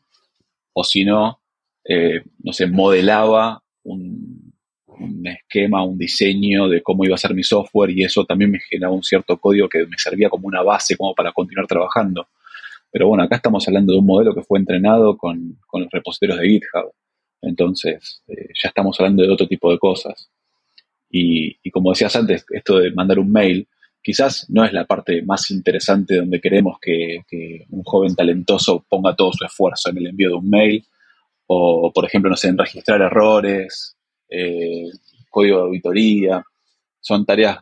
o 0.74 0.84
si 0.84 1.04
no, 1.04 1.40
eh, 1.84 2.22
no 2.42 2.52
sé, 2.52 2.66
modelaba 2.66 3.62
un, 3.84 4.52
esquema, 5.24 5.82
un 5.82 5.98
diseño 5.98 6.68
de 6.68 6.82
cómo 6.82 7.04
iba 7.04 7.14
a 7.14 7.18
ser 7.18 7.34
mi 7.34 7.42
software 7.42 7.90
y 7.90 8.04
eso 8.04 8.24
también 8.24 8.50
me 8.50 8.60
generaba 8.60 8.94
un 8.94 9.02
cierto 9.02 9.38
código 9.38 9.68
que 9.68 9.86
me 9.86 9.96
servía 9.96 10.28
como 10.28 10.46
una 10.46 10.62
base 10.62 10.96
como 10.96 11.14
para 11.14 11.32
continuar 11.32 11.66
trabajando. 11.66 12.28
Pero 12.92 13.08
bueno, 13.08 13.24
acá 13.24 13.36
estamos 13.36 13.66
hablando 13.66 13.92
de 13.92 13.98
un 13.98 14.06
modelo 14.06 14.34
que 14.34 14.42
fue 14.42 14.58
entrenado 14.58 15.16
con, 15.16 15.58
los 15.72 15.90
repositorios 15.90 16.38
de 16.38 16.48
GitHub. 16.48 16.92
Entonces, 17.42 18.22
eh, 18.28 18.48
ya 18.62 18.68
estamos 18.68 19.00
hablando 19.00 19.22
de 19.22 19.30
otro 19.30 19.48
tipo 19.48 19.70
de 19.72 19.78
cosas. 19.78 20.30
Y, 21.10 21.70
como 21.70 21.90
decías 21.90 22.14
antes, 22.16 22.44
esto 22.50 22.78
de 22.78 22.92
mandar 22.92 23.18
un 23.18 23.30
mail, 23.30 23.68
quizás 24.04 24.46
no 24.50 24.64
es 24.64 24.72
la 24.72 24.84
parte 24.84 25.22
más 25.22 25.50
interesante 25.50 26.16
donde 26.16 26.40
queremos 26.40 26.78
que, 26.78 27.24
un 27.70 27.82
joven 27.82 28.14
talentoso 28.14 28.84
ponga 28.88 29.16
todo 29.16 29.32
su 29.32 29.44
esfuerzo 29.44 29.88
en 29.88 29.96
el 29.96 30.08
envío 30.08 30.28
de 30.28 30.34
un 30.34 30.50
mail 30.50 30.86
o, 31.46 31.90
por 31.92 32.04
ejemplo, 32.04 32.30
no 32.30 32.36
sé, 32.36 32.48
en 32.48 32.58
registrar 32.58 33.00
errores, 33.00 33.96
eh, 34.28 34.84
código 35.30 35.58
de 35.58 35.62
auditoría. 35.64 36.44
Son 37.00 37.24
tareas 37.24 37.58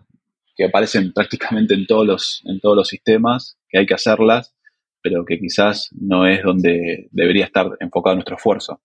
que 0.56 0.64
aparecen 0.64 1.12
prácticamente 1.12 1.74
en 1.74 1.86
todos, 1.86 2.06
los, 2.06 2.42
en 2.44 2.60
todos 2.60 2.76
los 2.76 2.88
sistemas, 2.88 3.56
que 3.68 3.78
hay 3.78 3.86
que 3.86 3.94
hacerlas, 3.94 4.54
pero 5.00 5.24
que 5.24 5.38
quizás 5.38 5.90
no 5.92 6.26
es 6.26 6.42
donde 6.42 7.08
debería 7.12 7.44
estar 7.44 7.70
enfocado 7.80 8.16
nuestro 8.16 8.36
esfuerzo. 8.36 8.80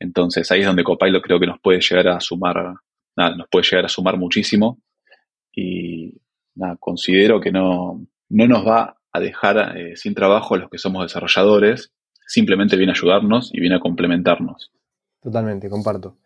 Entonces 0.00 0.50
ahí 0.50 0.60
es 0.60 0.66
donde 0.66 0.84
Copilot 0.84 1.22
creo 1.22 1.40
que 1.40 1.46
nos 1.46 1.60
puede 1.60 1.80
llegar 1.80 2.08
a 2.08 2.20
sumar, 2.20 2.74
nada, 3.16 3.36
nos 3.36 3.48
puede 3.48 3.66
llegar 3.68 3.84
a 3.84 3.88
sumar 3.88 4.16
muchísimo 4.16 4.80
y 5.52 6.20
considero 6.80 7.40
que 7.40 7.52
no, 7.52 8.06
no 8.28 8.46
nos 8.46 8.66
va 8.66 8.96
a 9.12 9.20
dejar 9.20 9.76
eh, 9.76 9.96
sin 9.96 10.14
trabajo 10.14 10.54
a 10.54 10.58
los 10.58 10.70
que 10.70 10.78
somos 10.78 11.02
desarrolladores, 11.02 11.92
simplemente 12.26 12.76
viene 12.76 12.92
a 12.92 12.94
ayudarnos 12.94 13.50
y 13.52 13.60
viene 13.60 13.76
a 13.76 13.80
complementarnos. 13.80 14.70
Totalmente, 15.22 15.68
comparto. 15.68 16.16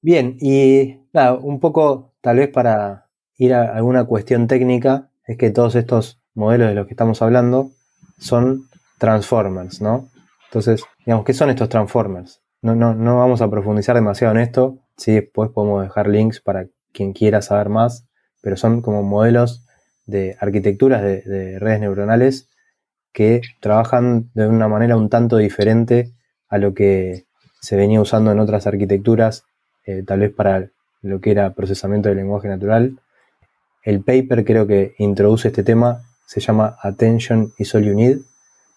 Bien, 0.00 0.36
y 0.40 0.98
nada, 1.12 1.34
un 1.34 1.60
poco 1.60 2.14
tal 2.20 2.36
vez 2.36 2.48
para 2.48 3.06
ir 3.36 3.54
a 3.54 3.74
alguna 3.74 4.04
cuestión 4.04 4.46
técnica, 4.46 5.10
es 5.26 5.36
que 5.36 5.50
todos 5.50 5.74
estos 5.74 6.20
modelos 6.34 6.68
de 6.68 6.74
los 6.74 6.86
que 6.86 6.92
estamos 6.92 7.22
hablando 7.22 7.70
son 8.18 8.68
transformers, 8.98 9.80
¿no? 9.80 10.08
Entonces, 10.46 10.84
digamos, 11.04 11.24
¿qué 11.24 11.32
son 11.32 11.50
estos 11.50 11.68
transformers? 11.68 12.42
No, 12.62 12.74
no, 12.74 12.94
no 12.94 13.18
vamos 13.18 13.42
a 13.42 13.50
profundizar 13.50 13.96
demasiado 13.96 14.34
en 14.34 14.40
esto, 14.40 14.78
sí, 14.96 15.12
después 15.12 15.50
podemos 15.50 15.82
dejar 15.82 16.08
links 16.08 16.40
para 16.40 16.66
quien 16.92 17.12
quiera 17.12 17.42
saber 17.42 17.68
más, 17.68 18.06
pero 18.44 18.58
son 18.58 18.82
como 18.82 19.02
modelos 19.02 19.64
de 20.04 20.36
arquitecturas 20.38 21.02
de, 21.02 21.58
redes 21.58 21.80
neuronales 21.80 22.50
que 23.10 23.40
trabajan 23.60 24.30
de 24.34 24.46
una 24.46 24.68
manera 24.68 24.98
un 24.98 25.08
tanto 25.08 25.38
diferente 25.38 26.12
a 26.48 26.58
lo 26.58 26.74
que 26.74 27.24
se 27.62 27.74
venía 27.74 28.02
usando 28.02 28.30
en 28.30 28.38
otras 28.38 28.66
arquitecturas, 28.66 29.44
eh, 29.86 30.02
tal 30.06 30.20
vez 30.20 30.32
para 30.32 30.68
lo 31.00 31.20
que 31.22 31.30
era 31.30 31.54
procesamiento 31.54 32.10
del 32.10 32.18
lenguaje 32.18 32.48
natural. 32.48 33.00
El 33.82 34.04
paper 34.04 34.44
creo 34.44 34.66
que 34.66 34.94
introduce 34.98 35.48
este 35.48 35.62
tema, 35.62 36.02
se 36.26 36.40
llama 36.40 36.76
Attention 36.82 37.54
is 37.56 37.74
All 37.74 37.84
You 37.84 37.94
Need. 37.94 38.18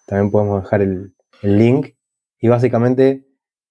También 0.06 0.30
podemos 0.30 0.62
dejar 0.62 0.80
el, 0.80 1.12
link. 1.42 1.94
Y 2.40 2.48
básicamente 2.48 3.26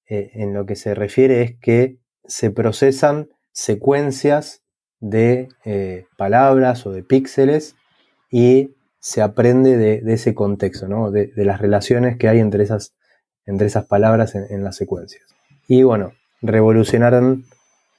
eh, 0.08 0.30
en 0.36 0.54
lo 0.54 0.66
que 0.66 0.76
se 0.76 0.94
refiere 0.94 1.42
es 1.42 1.60
que 1.60 1.98
se 2.24 2.52
procesan 2.52 3.30
secuencias 3.52 4.62
de 5.00 5.50
eh, 5.66 6.06
palabras 6.18 6.86
o 6.86 6.92
de 6.92 7.04
píxeles 7.04 7.76
y 8.32 8.72
se 9.00 9.22
aprende 9.22 9.78
de, 9.78 10.14
ese 10.14 10.34
contexto, 10.34 10.88
¿no? 10.88 11.12
de, 11.12 11.32
las 11.36 11.62
relaciones 11.62 12.18
que 12.18 12.28
hay 12.28 12.40
entre 12.40 12.64
esas, 12.64 12.94
entre 13.46 13.68
esas 13.68 13.86
palabras 13.86 14.36
en, 14.36 14.64
las 14.64 14.76
secuencias. 14.76 15.24
Y 15.68 15.84
bueno, 15.84 16.14
revolucionaron 16.42 17.46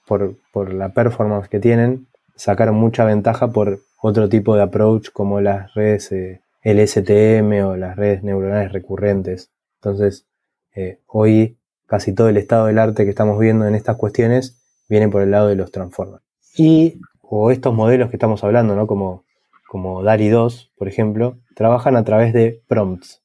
por, 0.07 0.37
la 0.73 0.93
performance 0.93 1.49
que 1.49 1.61
tienen, 1.61 2.09
sacaron 2.35 2.75
mucha 2.75 3.05
ventaja 3.05 3.53
por 3.53 3.81
otro 4.01 4.29
tipo 4.29 4.57
de 4.57 4.63
approach 4.63 5.11
como 5.11 5.41
las 5.41 5.73
redes 5.75 6.13
eh, 6.13 6.41
LSTM 6.63 7.65
o 7.65 7.77
las 7.77 7.97
redes 7.97 8.23
neuronales 8.23 8.73
recurrentes. 8.73 9.51
Entonces, 9.81 10.27
eh, 10.75 10.99
hoy 11.07 11.59
casi 11.87 12.13
todo 12.13 12.29
el 12.29 12.37
estado 12.37 12.67
del 12.67 12.79
arte 12.79 13.05
que 13.05 13.11
estamos 13.11 13.39
viendo 13.39 13.67
en 13.67 13.75
estas 13.75 13.97
cuestiones 13.97 14.59
viene 14.89 15.09
por 15.09 15.23
el 15.23 15.31
lado 15.31 15.49
de 15.49 15.57
los 15.57 15.71
transformers. 15.73 16.28
Y, 16.59 17.01
o 17.23 17.51
estos 17.51 17.73
modelos 17.73 18.11
que 18.11 18.17
estamos 18.17 18.43
hablando, 18.43 18.75
¿no? 18.75 18.87
Como, 18.87 19.25
como 19.69 20.03
DALI 20.03 20.29
2, 20.29 20.73
por 20.77 20.89
ejemplo, 20.89 21.39
trabajan 21.55 21.97
a 21.97 22.05
través 22.05 22.33
de 22.33 22.61
prompts. 22.67 23.23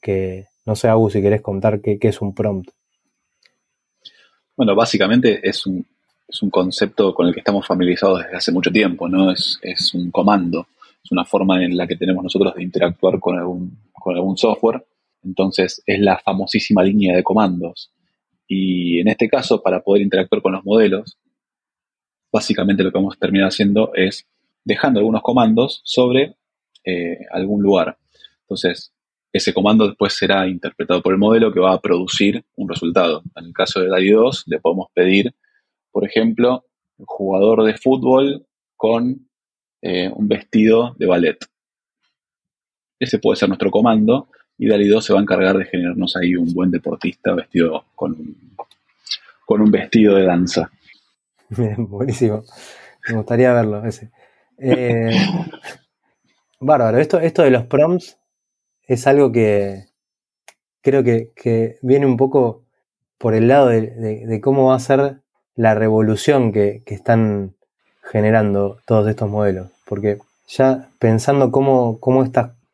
Que 0.00 0.46
no 0.64 0.74
sé, 0.74 0.88
Agu, 0.88 1.10
si 1.10 1.20
querés 1.20 1.42
contar 1.42 1.80
qué, 1.80 1.98
es 2.00 2.20
un 2.20 2.34
prompt. 2.34 2.70
Bueno, 4.56 4.74
básicamente 4.74 5.40
es 5.46 5.66
un, 5.66 5.84
es 6.28 6.42
un, 6.42 6.50
concepto 6.50 7.14
con 7.14 7.26
el 7.26 7.34
que 7.34 7.40
estamos 7.40 7.66
familiarizados 7.66 8.22
desde 8.22 8.36
hace 8.36 8.52
mucho 8.52 8.70
tiempo, 8.70 9.08
¿no? 9.08 9.32
Es, 9.32 9.58
es, 9.62 9.92
un 9.94 10.10
comando, 10.10 10.66
es 11.04 11.10
una 11.10 11.24
forma 11.24 11.64
en 11.64 11.76
la 11.76 11.86
que 11.86 11.96
tenemos 11.96 12.22
nosotros 12.22 12.54
de 12.54 12.62
interactuar 12.62 13.18
con 13.18 13.38
algún, 13.38 13.78
con 13.92 14.14
algún 14.14 14.36
software. 14.36 14.84
Entonces, 15.24 15.82
es 15.84 16.00
la 16.00 16.18
famosísima 16.18 16.82
línea 16.82 17.14
de 17.16 17.22
comandos. 17.22 17.90
Y 18.46 19.00
en 19.00 19.08
este 19.08 19.28
caso, 19.28 19.62
para 19.62 19.80
poder 19.80 20.02
interactuar 20.02 20.42
con 20.42 20.52
los 20.52 20.64
modelos, 20.64 21.18
básicamente 22.32 22.82
lo 22.82 22.90
que 22.90 22.98
vamos 22.98 23.16
a 23.16 23.20
terminar 23.20 23.48
haciendo 23.48 23.92
es 23.94 24.26
dejando 24.64 25.00
algunos 25.00 25.22
comandos 25.22 25.82
sobre 25.84 26.36
eh, 26.84 27.18
algún 27.30 27.62
lugar. 27.62 27.98
Entonces, 28.42 28.92
ese 29.32 29.54
comando 29.54 29.86
después 29.86 30.14
será 30.14 30.46
interpretado 30.46 31.02
por 31.02 31.12
el 31.12 31.18
modelo 31.18 31.52
que 31.52 31.60
va 31.60 31.72
a 31.72 31.80
producir 31.80 32.44
un 32.56 32.68
resultado. 32.68 33.22
En 33.36 33.46
el 33.46 33.52
caso 33.52 33.80
de 33.80 33.88
DALI 33.88 34.10
2, 34.10 34.44
le 34.46 34.60
podemos 34.60 34.88
pedir, 34.92 35.34
por 35.90 36.06
ejemplo, 36.06 36.64
un 36.98 37.06
jugador 37.06 37.64
de 37.64 37.74
fútbol 37.74 38.46
con 38.76 39.28
eh, 39.80 40.10
un 40.14 40.28
vestido 40.28 40.94
de 40.98 41.06
ballet. 41.06 41.38
Ese 42.98 43.18
puede 43.18 43.36
ser 43.36 43.48
nuestro 43.48 43.70
comando 43.70 44.28
y 44.58 44.68
DALI 44.68 44.88
2 44.88 45.04
se 45.04 45.12
va 45.12 45.18
a 45.18 45.22
encargar 45.22 45.56
de 45.56 45.64
generarnos 45.64 46.14
ahí 46.16 46.36
un 46.36 46.52
buen 46.52 46.70
deportista 46.70 47.34
vestido 47.34 47.86
con, 47.94 48.36
con 49.46 49.60
un 49.60 49.70
vestido 49.70 50.14
de 50.16 50.24
danza. 50.24 50.70
buenísimo. 51.76 52.44
Me 53.08 53.16
gustaría 53.16 53.52
verlo 53.52 53.84
ese. 53.84 54.10
Eh, 54.58 55.10
bárbaro. 56.60 56.98
Esto, 56.98 57.20
esto 57.20 57.42
de 57.42 57.50
los 57.50 57.64
prompts 57.66 58.18
es 58.86 59.06
algo 59.06 59.32
que 59.32 59.86
creo 60.82 61.04
que, 61.04 61.78
viene 61.82 62.06
un 62.06 62.16
poco 62.16 62.62
por 63.18 63.34
el 63.34 63.48
lado 63.48 63.68
de, 63.68 64.40
cómo 64.42 64.66
va 64.66 64.76
a 64.76 64.80
ser 64.80 65.20
la 65.54 65.74
revolución 65.74 66.52
que, 66.52 66.82
están 66.86 67.54
generando 68.02 68.78
todos 68.86 69.08
estos 69.08 69.28
modelos. 69.28 69.70
Porque 69.84 70.18
ya 70.48 70.88
pensando 70.98 71.50
cómo, 71.50 71.98
cómo, 72.00 72.24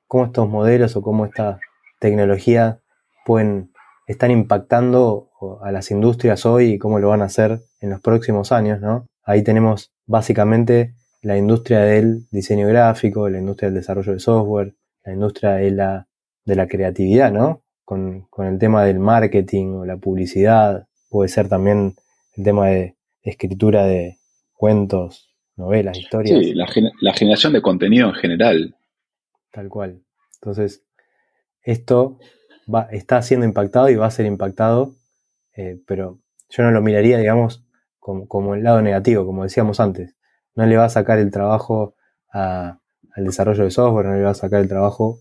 cómo 0.06 0.24
estos 0.24 0.48
modelos 0.48 0.96
o 0.96 1.02
cómo 1.02 1.26
esta 1.26 1.58
tecnología 1.98 2.78
pueden 3.24 3.70
están 4.08 4.30
impactando 4.30 5.28
a 5.62 5.70
las 5.70 5.90
industrias 5.90 6.46
hoy 6.46 6.72
y 6.72 6.78
cómo 6.78 6.98
lo 6.98 7.10
van 7.10 7.20
a 7.20 7.26
hacer 7.26 7.60
en 7.80 7.90
los 7.90 8.00
próximos 8.00 8.50
años, 8.52 8.80
¿no? 8.80 9.06
Ahí 9.22 9.44
tenemos 9.44 9.92
básicamente 10.06 10.94
la 11.20 11.36
industria 11.36 11.80
del 11.80 12.26
diseño 12.30 12.66
gráfico, 12.66 13.28
la 13.28 13.38
industria 13.38 13.68
del 13.68 13.80
desarrollo 13.80 14.14
de 14.14 14.18
software, 14.18 14.74
la 15.04 15.12
industria 15.12 15.52
de 15.52 15.70
la, 15.70 16.06
de 16.46 16.56
la 16.56 16.66
creatividad, 16.66 17.30
¿no? 17.30 17.62
Con, 17.84 18.26
el 18.38 18.58
tema 18.58 18.84
del 18.84 18.98
marketing 18.98 19.74
o 19.74 19.84
la 19.84 19.98
publicidad, 19.98 20.86
puede 21.10 21.28
ser 21.28 21.48
también 21.48 21.94
el 22.34 22.44
tema 22.44 22.68
de 22.68 22.96
escritura 23.22 23.84
de 23.84 24.16
cuentos, 24.54 25.34
novelas, 25.56 25.98
historias. 25.98 26.38
Sí, 26.40 26.54
la, 26.54 26.66
la 27.00 27.12
generación 27.12 27.52
de 27.52 27.60
contenido 27.60 28.08
en 28.08 28.14
general. 28.14 28.74
Tal 29.52 29.68
cual. 29.68 30.00
Entonces, 30.40 30.82
esto 31.62 32.18
está 32.90 33.22
siendo 33.22 33.46
impactado 33.46 33.88
y 33.88 33.96
va 33.96 34.06
a 34.06 34.10
ser 34.10 34.26
impactado, 34.26 34.94
eh, 35.54 35.80
pero 35.86 36.18
yo 36.50 36.62
no 36.62 36.70
lo 36.70 36.80
miraría, 36.80 37.18
digamos, 37.18 37.64
como, 38.00 38.54
el 38.54 38.62
lado 38.62 38.80
negativo, 38.80 39.26
como 39.26 39.42
decíamos 39.42 39.80
antes. 39.80 40.16
No 40.54 40.64
le 40.66 40.76
va 40.76 40.84
a 40.84 40.88
sacar 40.88 41.18
el 41.18 41.30
trabajo 41.30 41.94
al 42.30 42.78
desarrollo 43.16 43.64
de 43.64 43.70
software, 43.70 44.06
no 44.06 44.14
le 44.14 44.22
va 44.22 44.30
a 44.30 44.34
sacar 44.34 44.60
el 44.60 44.68
trabajo, 44.68 45.20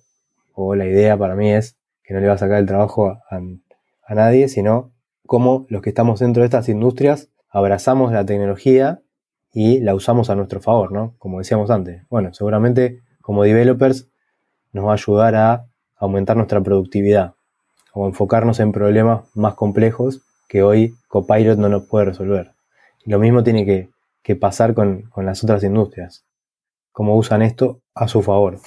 o 0.54 0.76
la 0.76 0.86
idea 0.86 1.18
para 1.18 1.36
mí 1.36 1.52
es 1.52 1.78
que 2.04 2.14
no 2.14 2.20
le 2.20 2.28
va 2.28 2.34
a 2.34 2.38
sacar 2.38 2.60
el 2.60 2.66
trabajo 2.66 3.10
a, 3.10 3.22
a 3.30 4.16
nadie, 4.16 4.48
sino 4.48 4.94
como 5.26 5.66
los 5.70 5.82
que 5.82 5.90
estamos 5.90 6.20
dentro 6.20 6.42
de 6.42 6.46
estas 6.46 6.70
industrias 6.70 7.30
abrazamos 7.50 8.12
la 8.12 8.26
tecnología 8.26 9.02
y 9.52 9.80
la 9.80 9.96
usamos 9.96 10.30
a 10.30 10.36
nuestro 10.36 10.62
favor, 10.62 10.92
¿no? 10.92 11.16
Como 11.18 11.40
decíamos 11.40 11.70
antes. 11.70 12.04
Bueno, 12.10 12.34
seguramente 12.34 13.02
como 13.22 13.44
developers 13.44 14.10
nos 14.72 14.86
va 14.86 14.92
a 14.92 14.94
ayudar 14.94 15.36
a 15.36 15.68
aumentar 15.98 16.38
nuestra 16.38 16.62
productividad, 16.62 17.34
o 18.00 18.06
enfocarnos 18.06 18.60
en 18.60 18.72
problemas 18.72 19.24
más 19.34 19.56
complejos 19.56 20.22
que 20.48 20.62
hoy 20.62 20.94
Copilot 21.08 21.58
no 21.58 21.68
nos 21.68 21.88
puede 21.88 22.06
resolver. 22.06 22.52
lo 23.06 23.18
mismo 23.18 23.44
tiene 23.44 23.66
que, 23.66 24.36
pasar 24.36 24.76
con, 24.76 25.10
las 25.16 25.44
otras 25.44 25.64
industrias. 25.64 26.24
Cómo 26.92 27.16
usan 27.16 27.42
esto 27.42 27.82
a 27.96 28.08
su 28.08 28.22
favor. 28.22 28.60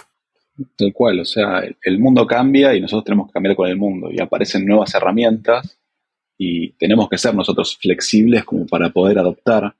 Tal 0.77 0.93
cual, 0.93 1.21
o 1.21 1.25
sea, 1.25 1.63
el 1.85 1.99
mundo 2.01 2.27
cambia 2.27 2.75
y 2.75 2.81
nosotros 2.81 3.05
tenemos 3.05 3.29
que 3.29 3.35
cambiar 3.35 3.55
con 3.55 3.69
el 3.69 3.77
mundo 3.77 4.11
y 4.11 4.21
aparecen 4.21 4.67
nuevas 4.67 4.93
herramientas 4.95 5.79
y 6.37 6.73
tenemos 6.73 7.09
que 7.09 7.19
ser 7.19 7.33
nosotros 7.33 7.79
flexibles 7.81 8.45
como 8.45 8.67
para 8.67 8.91
poder 8.91 9.19
adoptar 9.21 9.77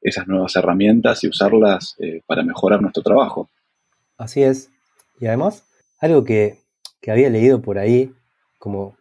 esas 0.00 0.28
nuevas 0.28 0.54
herramientas 0.54 1.24
y 1.24 1.28
usarlas 1.28 1.96
eh, 1.98 2.22
para 2.26 2.44
mejorar 2.44 2.80
nuestro 2.80 3.02
trabajo. 3.02 3.50
Así 4.16 4.42
es. 4.42 4.70
Y 5.18 5.26
además, 5.26 5.66
algo 5.98 6.22
que, 6.22 6.58
que 7.00 7.10
había 7.10 7.28
leído 7.28 7.60
por 7.60 7.78
ahí 7.78 8.12
como 8.58 8.96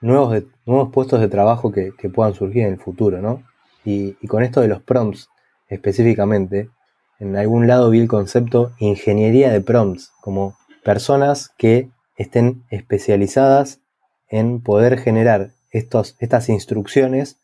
nuevos, 0.00 0.44
nuevos 0.66 0.90
puestos 0.92 1.20
de 1.20 1.28
trabajo 1.28 1.72
que, 1.72 1.92
puedan 2.14 2.34
surgir 2.34 2.62
en 2.64 2.74
el 2.74 2.78
futuro, 2.78 3.20
¿no? 3.20 3.42
Y, 3.84 4.14
con 4.26 4.42
esto 4.42 4.60
de 4.60 4.68
los 4.68 4.82
prompts 4.82 5.28
específicamente, 5.68 6.70
en 7.18 7.36
algún 7.36 7.66
lado 7.66 7.90
vi 7.90 8.00
el 8.00 8.08
concepto 8.08 8.72
ingeniería 8.78 9.50
de 9.50 9.60
prompts, 9.60 10.12
como 10.20 10.56
personas 10.84 11.50
que 11.56 11.90
estén 12.16 12.64
especializadas 12.70 13.80
en 14.28 14.62
poder 14.62 14.98
generar 14.98 15.50
estos, 15.70 16.16
estas 16.18 16.48
instrucciones 16.48 17.38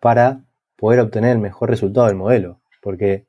para 0.00 0.40
poder 0.76 1.00
obtener 1.00 1.32
el 1.32 1.38
mejor 1.38 1.70
resultado 1.70 2.06
del 2.06 2.16
modelo. 2.16 2.60
Porque 2.82 3.26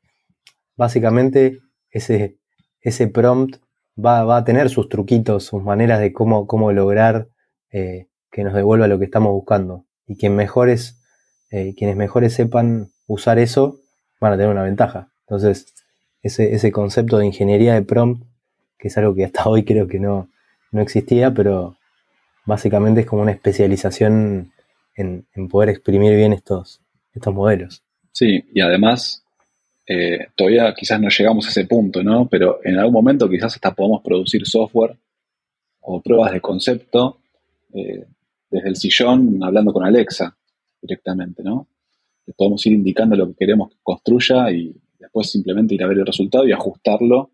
básicamente 0.76 1.60
ese, 1.92 2.38
ese 2.82 3.08
prompt 3.08 3.58
va, 4.04 4.36
a 4.36 4.44
tener 4.44 4.70
sus 4.70 4.90
truquitos, 4.90 5.46
sus 5.46 5.64
maneras 5.64 6.00
de 6.00 6.14
cómo, 6.14 6.48
cómo 6.48 6.72
lograr 6.72 7.28
eh, 7.76 8.08
que 8.32 8.46
nos 8.46 8.54
devuelva 8.54 8.88
lo 8.88 8.98
que 8.98 9.04
estamos 9.04 9.34
buscando. 9.34 9.84
Y 10.08 10.16
quien 10.16 10.34
mejores, 10.34 10.98
eh, 11.52 11.74
quienes 11.78 11.98
mejores 11.98 12.34
sepan 12.34 12.88
usar 13.06 13.38
eso 13.38 13.82
van 14.22 14.32
a 14.32 14.38
tener 14.38 14.50
una 14.50 14.64
ventaja. 14.64 15.10
Entonces, 15.28 15.74
ese, 16.22 16.56
ese 16.56 16.72
concepto 16.72 17.18
de 17.18 17.26
ingeniería 17.26 17.74
de 17.74 17.82
prompt, 17.82 18.24
que 18.80 18.88
es 18.88 18.98
algo 18.98 19.14
que 19.14 19.26
hasta 19.26 19.44
hoy 19.50 19.66
creo 19.66 19.90
que 19.90 20.00
no, 20.00 20.30
no 20.72 20.82
existía, 20.82 21.34
pero 21.34 21.76
básicamente 22.46 23.02
es 23.02 23.08
como 23.08 23.24
una 23.24 23.34
especialización 23.34 24.54
en, 24.96 25.26
poder 25.50 25.68
exprimir 25.68 26.16
bien 26.16 26.32
estos, 26.32 26.80
estos 27.14 27.34
modelos. 27.34 27.84
Sí, 28.14 28.42
y 28.54 28.62
además 28.62 29.22
eh, 29.86 30.28
todavía 30.38 30.74
quizás 30.74 31.02
no 31.02 31.10
llegamos 31.10 31.46
a 31.46 31.50
ese 31.50 31.66
punto, 31.66 32.02
¿no? 32.04 32.30
Pero 32.30 32.62
en 32.64 32.80
algún 32.80 32.94
momento 32.94 33.30
quizás 33.30 33.56
hasta 33.56 33.74
podamos 33.74 34.02
producir 34.02 34.48
software 34.48 34.96
o 35.82 36.02
pruebas 36.02 36.32
de 36.32 36.40
concepto 36.40 37.20
eh, 37.76 38.06
desde 38.50 38.70
el 38.70 38.76
sillón 38.76 39.44
hablando 39.44 39.74
con 39.74 39.86
Alexa 39.86 40.36
directamente, 40.82 41.44
¿no? 41.44 41.68
Podemos 42.38 42.66
ir 42.66 42.74
indicando 42.74 43.16
lo 43.16 43.28
que 43.28 43.36
queremos 43.36 43.70
que 43.70 43.76
construya 43.84 44.50
y 44.50 44.74
después 44.98 45.30
simplemente 45.30 45.76
ir 45.76 45.84
a 45.84 45.88
ver 45.88 46.00
el 46.00 46.06
resultado 46.06 46.48
y 46.48 46.52
ajustarlo 46.52 47.32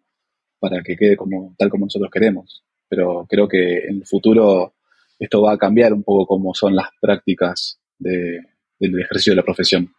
para 0.60 0.81
que 0.81 0.95
quede 0.95 1.15
como, 1.15 1.55
tal 1.57 1.69
como 1.69 1.86
nosotros 1.86 2.10
queremos. 2.12 2.63
Pero 2.89 3.25
creo 3.29 3.48
que 3.48 3.86
en 3.88 3.98
el 3.98 4.05
futuro 4.05 4.74
esto 5.19 5.41
va 5.43 5.53
a 5.53 5.57
cambiar 5.57 5.93
un 5.93 6.03
poco 6.03 6.25
cómo 6.25 6.53
son 6.53 6.75
las 6.75 6.88
prácticas 7.00 7.79
del 8.00 9.00
ejercicio 9.00 9.31
de 9.31 9.38
la 9.38 9.43
profesión. 9.43 9.93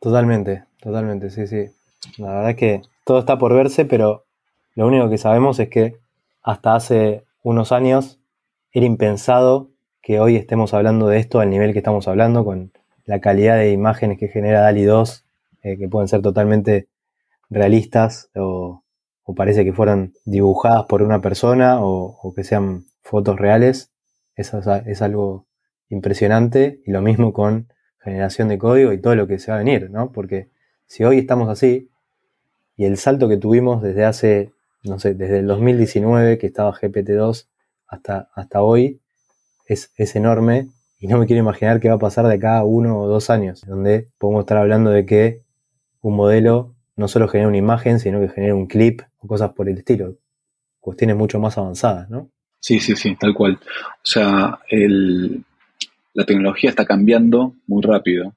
Totalmente, 0.00 0.64
totalmente, 0.80 1.30
sí, 1.30 1.46
sí. 1.46 1.66
La 2.18 2.28
verdad 2.28 2.50
es 2.50 2.56
que 2.56 2.82
todo 3.04 3.20
está 3.20 3.38
por 3.38 3.54
verse, 3.54 3.84
pero 3.84 4.24
lo 4.74 4.86
único 4.86 5.08
que 5.08 5.18
sabemos 5.18 5.58
es 5.60 5.68
que 5.68 5.96
hasta 6.42 6.74
hace 6.74 7.24
unos 7.42 7.72
años 7.72 8.17
era 8.72 8.86
impensado 8.86 9.70
que 10.02 10.20
hoy 10.20 10.36
estemos 10.36 10.74
hablando 10.74 11.08
de 11.08 11.18
esto 11.18 11.40
al 11.40 11.50
nivel 11.50 11.72
que 11.72 11.78
estamos 11.78 12.08
hablando, 12.08 12.44
con 12.44 12.72
la 13.04 13.20
calidad 13.20 13.56
de 13.56 13.72
imágenes 13.72 14.18
que 14.18 14.28
genera 14.28 14.60
DALI 14.60 14.84
2, 14.84 15.24
eh, 15.62 15.78
que 15.78 15.88
pueden 15.88 16.08
ser 16.08 16.22
totalmente 16.22 16.88
realistas 17.50 18.30
o, 18.34 18.82
parece 19.36 19.62
que 19.64 19.74
fueran 19.74 20.14
dibujadas 20.24 20.86
por 20.86 21.02
una 21.02 21.20
persona 21.20 21.80
o, 21.82 22.32
que 22.34 22.44
sean 22.44 22.86
fotos 23.02 23.38
reales. 23.38 23.90
Eso 24.36 24.60
es 24.86 25.02
algo 25.02 25.44
impresionante 25.90 26.80
y 26.86 26.92
lo 26.92 27.02
mismo 27.02 27.34
con 27.34 27.68
generación 27.98 28.48
de 28.48 28.56
código 28.56 28.92
y 28.92 29.00
todo 29.00 29.14
lo 29.14 29.26
que 29.26 29.38
se 29.38 29.50
va 29.50 29.56
a 29.56 29.58
venir, 29.58 29.90
¿no? 29.90 30.12
Porque 30.12 30.48
si 30.86 31.04
hoy 31.04 31.18
estamos 31.18 31.50
así, 31.50 31.90
y 32.76 32.86
el 32.86 32.96
salto 32.96 33.28
que 33.28 33.36
tuvimos 33.36 33.82
desde 33.82 34.06
hace, 34.06 34.52
no 34.84 34.98
sé, 34.98 35.12
desde 35.12 35.40
el 35.40 35.46
2019 35.46 36.38
que 36.38 36.46
estaba 36.46 36.72
GPT-2 36.72 37.48
hasta, 37.88 38.30
hasta 38.34 38.62
hoy, 38.62 39.00
es, 39.66 39.92
es 39.96 40.16
enorme 40.16 40.68
y 41.00 41.06
no 41.06 41.18
me 41.18 41.26
quiero 41.26 41.42
imaginar 41.42 41.80
qué 41.80 41.88
va 41.88 41.94
a 41.94 41.98
pasar 41.98 42.26
de 42.26 42.34
acá 42.34 42.58
a 42.58 42.64
uno 42.64 42.98
o 43.00 43.06
dos 43.08 43.30
años, 43.30 43.64
donde 43.66 44.08
podemos 44.18 44.40
estar 44.42 44.58
hablando 44.58 44.90
de 44.90 45.06
que 45.06 45.40
un 46.00 46.16
modelo 46.16 46.74
no 46.96 47.08
solo 47.08 47.28
genera 47.28 47.48
una 47.48 47.56
imagen, 47.56 48.00
sino 48.00 48.20
que 48.20 48.28
genera 48.28 48.54
un 48.54 48.66
clip 48.66 49.02
o 49.18 49.28
cosas 49.28 49.52
por 49.52 49.68
el 49.68 49.78
estilo. 49.78 50.16
Cuestiones 50.80 51.16
mucho 51.16 51.38
más 51.38 51.56
avanzadas, 51.56 52.10
¿no? 52.10 52.30
Sí, 52.60 52.80
sí, 52.80 52.96
sí, 52.96 53.16
tal 53.16 53.34
cual. 53.34 53.58
O 53.62 54.06
sea, 54.06 54.58
el, 54.68 55.44
la 56.12 56.24
tecnología 56.24 56.70
está 56.70 56.84
cambiando 56.84 57.54
muy 57.68 57.82
rápido. 57.82 58.34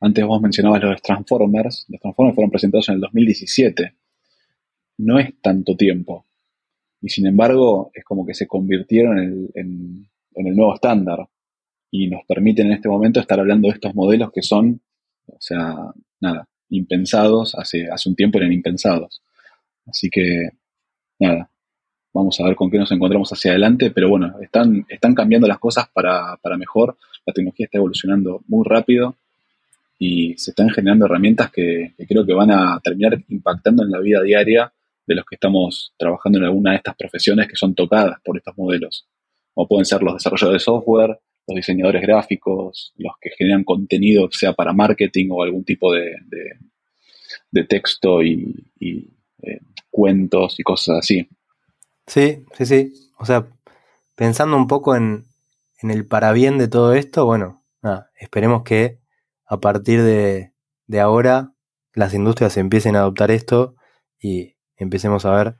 Antes 0.00 0.24
vos 0.24 0.40
mencionabas 0.40 0.82
los 0.82 1.02
Transformers. 1.02 1.84
Los 1.88 2.00
Transformers 2.00 2.34
fueron 2.34 2.50
presentados 2.50 2.88
en 2.88 2.94
el 2.94 3.00
2017. 3.02 3.94
No 4.98 5.18
es 5.18 5.34
tanto 5.42 5.76
tiempo. 5.76 6.24
Y 7.04 7.10
sin 7.10 7.26
embargo, 7.26 7.90
es 7.92 8.02
como 8.02 8.24
que 8.24 8.32
se 8.32 8.46
convirtieron 8.46 9.18
en 9.54 10.08
el, 10.34 10.56
nuevo 10.56 10.74
estándar. 10.74 11.28
Y 11.90 12.08
nos 12.08 12.24
permiten 12.26 12.68
en 12.68 12.72
este 12.72 12.88
momento 12.88 13.20
estar 13.20 13.38
hablando 13.38 13.68
de 13.68 13.74
estos 13.74 13.94
modelos 13.94 14.32
que 14.32 14.40
son, 14.40 14.80
o 15.26 15.36
sea, 15.38 15.76
nada, 16.20 16.48
impensados. 16.70 17.54
Hace, 17.56 17.90
hace 17.90 18.08
un 18.08 18.16
tiempo 18.16 18.38
eran 18.38 18.52
impensados. 18.52 19.22
Así 19.86 20.08
que, 20.08 20.48
nada, 21.20 21.50
Vamos 22.14 22.38
a 22.40 22.44
ver 22.44 22.54
con 22.54 22.70
qué 22.70 22.78
nos 22.78 22.92
encontramos 22.92 23.28
hacia 23.32 23.50
adelante, 23.50 23.90
pero 23.90 24.08
bueno, 24.08 24.36
están, 24.40 24.86
están 24.88 25.16
cambiando 25.16 25.48
las 25.48 25.58
cosas 25.58 25.88
para, 25.92 26.38
mejor. 26.56 26.96
La 27.26 27.34
tecnología 27.34 27.66
está 27.66 27.78
evolucionando 27.78 28.40
muy 28.46 28.64
rápido 28.64 29.16
y 29.98 30.38
se 30.38 30.52
están 30.52 30.70
generando 30.70 31.06
herramientas 31.06 31.50
que, 31.50 31.92
creo 32.08 32.24
que 32.24 32.32
van 32.32 32.52
a 32.52 32.78
terminar 32.84 33.20
impactando 33.28 33.82
en 33.82 33.90
la 33.90 33.98
vida 33.98 34.22
diaria 34.22 34.72
de 35.06 35.14
los 35.14 35.24
que 35.24 35.36
estamos 35.36 35.94
trabajando 35.98 36.38
en 36.38 36.44
alguna 36.44 36.70
de 36.70 36.76
estas 36.78 36.96
profesiones 36.96 37.48
que 37.48 37.56
son 37.56 37.74
tocadas 37.74 38.18
por 38.24 38.36
estos 38.36 38.56
modelos. 38.56 39.06
Como 39.52 39.68
pueden 39.68 39.84
ser 39.84 40.02
los 40.02 40.14
desarrolladores 40.14 40.62
de 40.62 40.64
software, 40.64 41.20
los 41.46 41.56
diseñadores 41.56 42.02
gráficos, 42.02 42.92
los 42.96 43.12
que 43.20 43.30
generan 43.30 43.64
contenido, 43.64 44.28
sea 44.30 44.52
para 44.54 44.72
marketing 44.72 45.28
o 45.30 45.42
algún 45.42 45.64
tipo 45.64 45.92
de, 45.92 46.16
de, 47.50 47.64
texto 47.64 48.22
y, 48.22 48.68
eh, 49.42 49.60
cuentos 49.90 50.58
y 50.58 50.62
cosas 50.62 50.98
así. 50.98 51.28
Sí, 52.06 52.44
sí, 52.56 52.66
sí. 52.66 52.92
O 53.18 53.24
sea, 53.24 53.46
pensando 54.14 54.56
un 54.56 54.66
poco 54.66 54.96
en, 54.96 55.26
en 55.82 55.90
el 55.90 56.06
parabién 56.06 56.58
de 56.58 56.68
todo 56.68 56.94
esto, 56.94 57.26
bueno, 57.26 57.64
nada, 57.82 58.10
esperemos 58.18 58.62
que 58.64 58.98
a 59.46 59.60
partir 59.60 60.02
de, 60.02 60.52
de 60.86 61.00
ahora 61.00 61.54
las 61.92 62.14
industrias 62.14 62.56
empiecen 62.56 62.96
a 62.96 63.00
adoptar 63.00 63.30
esto 63.30 63.76
y 64.20 64.53
empecemos 64.76 65.24
a 65.24 65.30
ver 65.32 65.56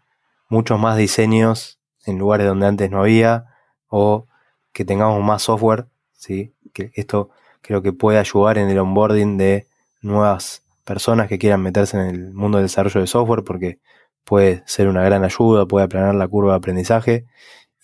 muchos 0.49 0.79
más 0.79 0.97
diseños 0.97 1.79
en 2.07 2.19
lugares 2.19 2.47
donde 2.47 2.67
antes 2.67 2.91
no 2.91 3.01
había 3.01 3.47
o 3.89 4.27
que 4.73 4.85
tengamos 4.85 5.23
más 5.23 5.43
software, 5.43 5.87
¿sí? 6.13 6.55
que 6.73 6.91
esto 6.95 7.31
creo 7.63 7.83
que 7.83 7.93
puede 7.93 8.19
ayudar 8.19 8.59
en 8.59 8.69
el 8.69 8.79
onboarding 8.79 9.39
de 9.39 9.69
nuevas 10.03 10.63
personas 10.85 11.29
que 11.29 11.39
quieran 11.39 11.63
meterse 11.63 11.97
en 11.97 12.07
el 12.07 12.33
mundo 12.33 12.59
del 12.59 12.67
desarrollo 12.67 13.01
de 13.01 13.07
software 13.07 13.45
porque 13.45 13.79
puede 14.25 14.63
ser 14.67 14.89
una 14.89 15.03
gran 15.03 15.25
ayuda, 15.25 15.67
puede 15.67 15.87
aplanar 15.87 16.15
la 16.15 16.29
curva 16.29 16.53
de 16.53 16.59
aprendizaje 16.59 17.27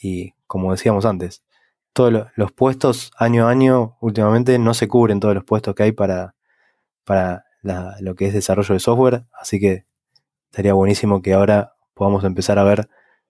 y 0.00 0.34
como 0.46 0.72
decíamos 0.72 1.04
antes, 1.04 1.42
todos 1.92 2.26
los 2.34 2.52
puestos 2.52 3.12
año 3.16 3.46
a 3.46 3.50
año 3.50 3.96
últimamente 4.00 4.58
no 4.58 4.74
se 4.74 4.88
cubren 4.88 5.20
todos 5.20 5.34
los 5.34 5.44
puestos 5.44 5.74
que 5.74 5.84
hay 5.84 5.92
para, 5.92 6.34
para 7.04 7.44
lo 7.62 8.14
que 8.14 8.26
es 8.26 8.34
desarrollo 8.34 8.74
de 8.74 8.80
software, 8.80 9.24
así 9.38 9.60
que 9.60 9.84
estaría 10.50 10.72
buenísimo 10.72 11.22
que 11.22 11.32
ahora 11.32 11.74
podamos 11.94 12.24
empezar 12.24 12.58
a 12.58 12.64
ver 12.64 12.88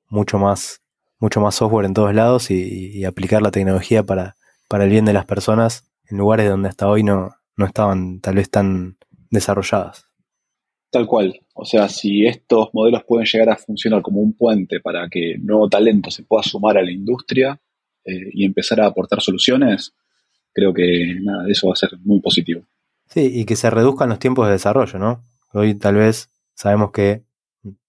mucho 0.09 0.39
más, 0.39 0.81
mucho 1.19 1.41
más 1.41 1.55
software 1.55 1.85
en 1.85 1.95
todos 1.95 2.15
lados 2.15 2.51
y, 2.51 3.05
aplicar 3.05 3.43
la 3.43 3.51
tecnología 3.51 4.03
para, 4.03 4.37
para 4.69 4.85
el 4.85 4.91
bien 4.91 5.05
de 5.05 5.13
las 5.13 5.27
personas 5.27 5.91
en 6.09 6.19
lugares 6.19 6.49
donde 6.49 6.71
hasta 6.71 6.89
hoy 6.89 7.03
no, 7.03 7.31
no 7.57 7.67
estaban 7.67 8.21
tal 8.21 8.37
vez 8.37 8.51
tan 8.51 8.97
desarrolladas. 9.31 10.07
Tal 10.91 11.07
cual. 11.07 11.41
O 11.55 11.65
sea, 11.65 11.89
si 11.89 12.27
estos 12.27 12.71
modelos 12.73 13.05
pueden 13.07 13.27
llegar 13.27 13.51
a 13.51 13.57
funcionar 13.57 14.03
como 14.03 14.21
un 14.21 14.33
puente 14.33 14.81
para 14.81 15.09
que 15.09 15.37
nuevo 15.39 15.69
talento 15.69 16.11
se 16.11 16.25
pueda 16.25 16.43
sumar 16.43 16.79
a 16.79 16.83
la 16.83 16.91
industria 16.91 17.61
eh, 18.05 18.31
y 18.33 18.45
empezar 18.45 18.81
a 18.81 18.87
aportar 18.87 19.21
soluciones, 19.21 19.95
creo 20.53 20.73
que 20.73 21.17
nada, 21.21 21.45
eso 21.49 21.69
va 21.69 21.75
a 21.75 21.77
ser 21.77 21.91
muy 22.03 22.21
positivo. 22.21 22.63
Sí, 23.09 23.31
y 23.33 23.45
que 23.45 23.57
se 23.57 23.71
reduzcan 23.71 24.09
los 24.09 24.19
tiempos 24.19 24.47
de 24.47 24.53
desarrollo, 24.53 24.99
¿no? 24.99 25.23
Hoy 25.53 25.75
tal 25.75 25.97
vez 25.97 26.30
sabemos 26.61 26.91
que, 26.93 27.23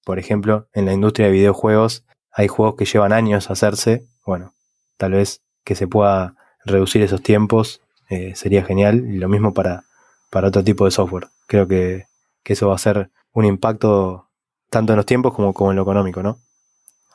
por 0.06 0.20
ejemplo, 0.20 0.68
en 0.74 0.86
la 0.86 0.94
industria 0.94 1.28
de 1.28 1.34
videojuegos 1.34 2.06
hay 2.32 2.48
juegos 2.48 2.76
que 2.76 2.86
llevan 2.86 3.14
años 3.14 3.50
hacerse. 3.50 4.06
Bueno, 4.26 4.54
tal 4.98 5.14
vez 5.14 5.42
que 5.64 5.76
se 5.76 5.88
pueda 5.88 6.36
reducir 6.66 7.02
esos 7.02 7.22
tiempos 7.22 7.82
eh, 8.10 8.34
sería 8.36 8.64
genial. 8.64 9.06
Y 9.08 9.18
lo 9.18 9.28
mismo 9.28 9.54
para, 9.54 9.84
para 10.30 10.48
otro 10.48 10.64
tipo 10.64 10.86
de 10.86 10.92
software. 10.92 11.28
Creo 11.48 11.68
que 11.68 12.06
que 12.44 12.54
eso 12.54 12.68
va 12.68 12.76
a 12.76 12.80
ser 12.80 13.10
un 13.34 13.46
impacto 13.46 14.28
tanto 14.70 14.94
en 14.94 14.98
los 14.98 15.06
tiempos 15.06 15.34
como, 15.34 15.54
como 15.54 15.72
en 15.72 15.78
lo 15.78 15.84
económico, 15.84 16.24
¿no? 16.24 16.40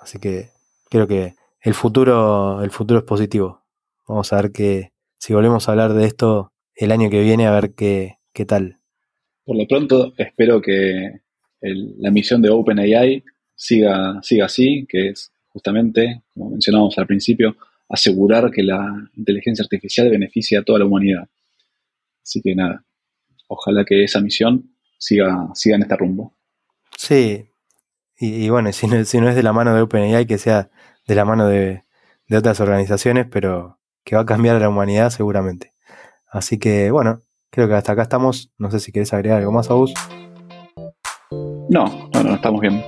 Así 0.01 0.19
que 0.19 0.51
creo 0.89 1.07
que 1.07 1.35
el 1.61 1.75
futuro, 1.75 2.63
el 2.63 2.71
futuro 2.71 3.01
es 3.01 3.07
positivo. 3.07 3.63
Vamos 4.07 4.33
a 4.33 4.37
ver 4.37 4.53
que 4.53 4.93
si 5.19 5.35
volvemos 5.35 5.69
a 5.69 5.73
hablar 5.73 5.95
de 5.95 6.07
esto 6.07 6.53
el 6.75 6.93
año 6.93 7.11
que 7.11 7.21
viene, 7.21 7.47
a 7.47 7.53
ver 7.53 7.75
qué, 7.75 8.19
qué 8.33 8.45
tal. 8.45 8.79
Por 9.45 9.57
lo 9.57 9.67
pronto, 9.67 10.13
espero 10.17 10.61
que 10.61 11.23
la 11.75 12.11
misión 12.11 12.43
de 12.43 12.51
OpenAI 12.51 13.25
siga, 13.55 14.21
siga 14.23 14.47
así, 14.47 14.87
que 14.89 15.09
es 15.09 15.33
justamente, 15.49 16.23
como 16.35 16.51
mencionábamos 16.51 16.99
al 16.99 17.07
principio, 17.07 17.57
asegurar 17.89 18.51
que 18.51 18.63
la 18.63 19.09
inteligencia 19.17 19.63
artificial 19.63 20.11
beneficie 20.11 20.59
a 20.59 20.63
toda 20.63 20.81
la 20.81 20.85
humanidad. 20.85 21.29
Así 22.23 22.41
que 22.43 22.55
nada, 22.55 22.85
ojalá 23.49 23.85
que 23.85 24.05
esa 24.05 24.21
misión 24.21 24.71
siga, 24.99 25.49
siga 25.55 25.77
en 25.77 25.83
este 25.83 25.97
rumbo. 25.97 26.35
Sí, 26.97 27.47
y, 28.19 28.49
bueno, 28.49 28.73
si 28.73 28.87
no, 28.87 29.05
si 29.05 29.21
no, 29.21 29.29
es 29.29 29.37
de 29.37 29.43
la 29.43 29.53
mano 29.53 29.75
de 29.75 29.83
OpenAI, 29.83 30.27
que 30.27 30.39
sea 30.39 30.71
de 31.07 31.15
la 31.15 31.25
mano 31.25 31.47
de, 31.47 31.85
de 32.29 32.37
otras 32.37 32.61
organizaciones, 32.61 33.27
pero 33.31 33.79
que 34.05 34.17
va 34.17 34.23
a 34.23 34.27
cambiar 34.27 34.57
a 34.57 34.61
la 34.61 34.69
humanidad 34.69 35.11
seguramente. 35.11 35.73
Así 36.31 36.59
que 36.59 36.91
bueno, 36.91 37.21
creo 37.51 37.69
que 37.69 37.75
hasta 37.75 37.93
acá 37.93 38.03
estamos. 38.03 38.53
No 38.59 38.71
sé 38.71 38.81
si 38.81 38.93
querés 38.93 39.13
agregar 39.13 39.39
algo 39.39 39.53
más, 39.53 39.71
a 39.71 39.75
vos. 39.75 39.93
No, 41.69 42.09
no, 42.15 42.23
no, 42.23 42.35
estamos 42.35 42.61
bien. 42.61 42.83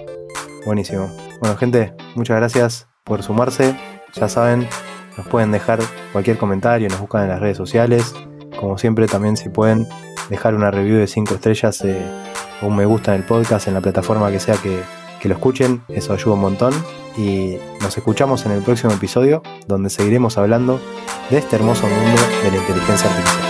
Buenísimo. 0.64 1.08
Bueno, 1.40 1.56
gente, 1.56 1.94
muchas 2.14 2.36
gracias 2.36 2.88
por 3.04 3.22
sumarse. 3.22 3.74
Ya 4.14 4.28
saben, 4.28 4.68
nos 5.16 5.26
pueden 5.26 5.50
dejar 5.50 5.80
cualquier 6.12 6.38
comentario, 6.38 6.88
nos 6.88 7.00
buscan 7.00 7.22
en 7.24 7.30
las 7.30 7.40
redes 7.40 7.56
sociales. 7.56 8.14
Como 8.58 8.78
siempre, 8.78 9.06
también 9.06 9.36
si 9.36 9.48
pueden 9.48 9.86
dejar 10.30 10.54
una 10.54 10.70
review 10.70 10.98
de 10.98 11.06
5 11.06 11.34
estrellas 11.34 11.84
eh, 11.84 12.02
o 12.62 12.66
un 12.66 12.76
me 12.76 12.84
gusta 12.86 13.14
en 13.14 13.22
el 13.22 13.26
podcast, 13.26 13.68
en 13.68 13.74
la 13.74 13.80
plataforma 13.80 14.30
que 14.30 14.40
sea 14.40 14.56
que, 14.56 14.80
que 15.20 15.28
lo 15.28 15.34
escuchen, 15.34 15.82
eso 15.88 16.12
ayuda 16.12 16.34
un 16.34 16.40
montón. 16.40 16.72
Y 17.16 17.56
nos 17.80 17.96
escuchamos 17.96 18.46
en 18.46 18.52
el 18.52 18.62
próximo 18.62 18.92
episodio, 18.92 19.42
donde 19.66 19.90
seguiremos 19.90 20.38
hablando 20.38 20.80
de 21.30 21.38
este 21.38 21.56
hermoso 21.56 21.86
mundo 21.86 22.20
de 22.44 22.50
la 22.50 22.56
inteligencia 22.58 23.10
artificial. 23.10 23.47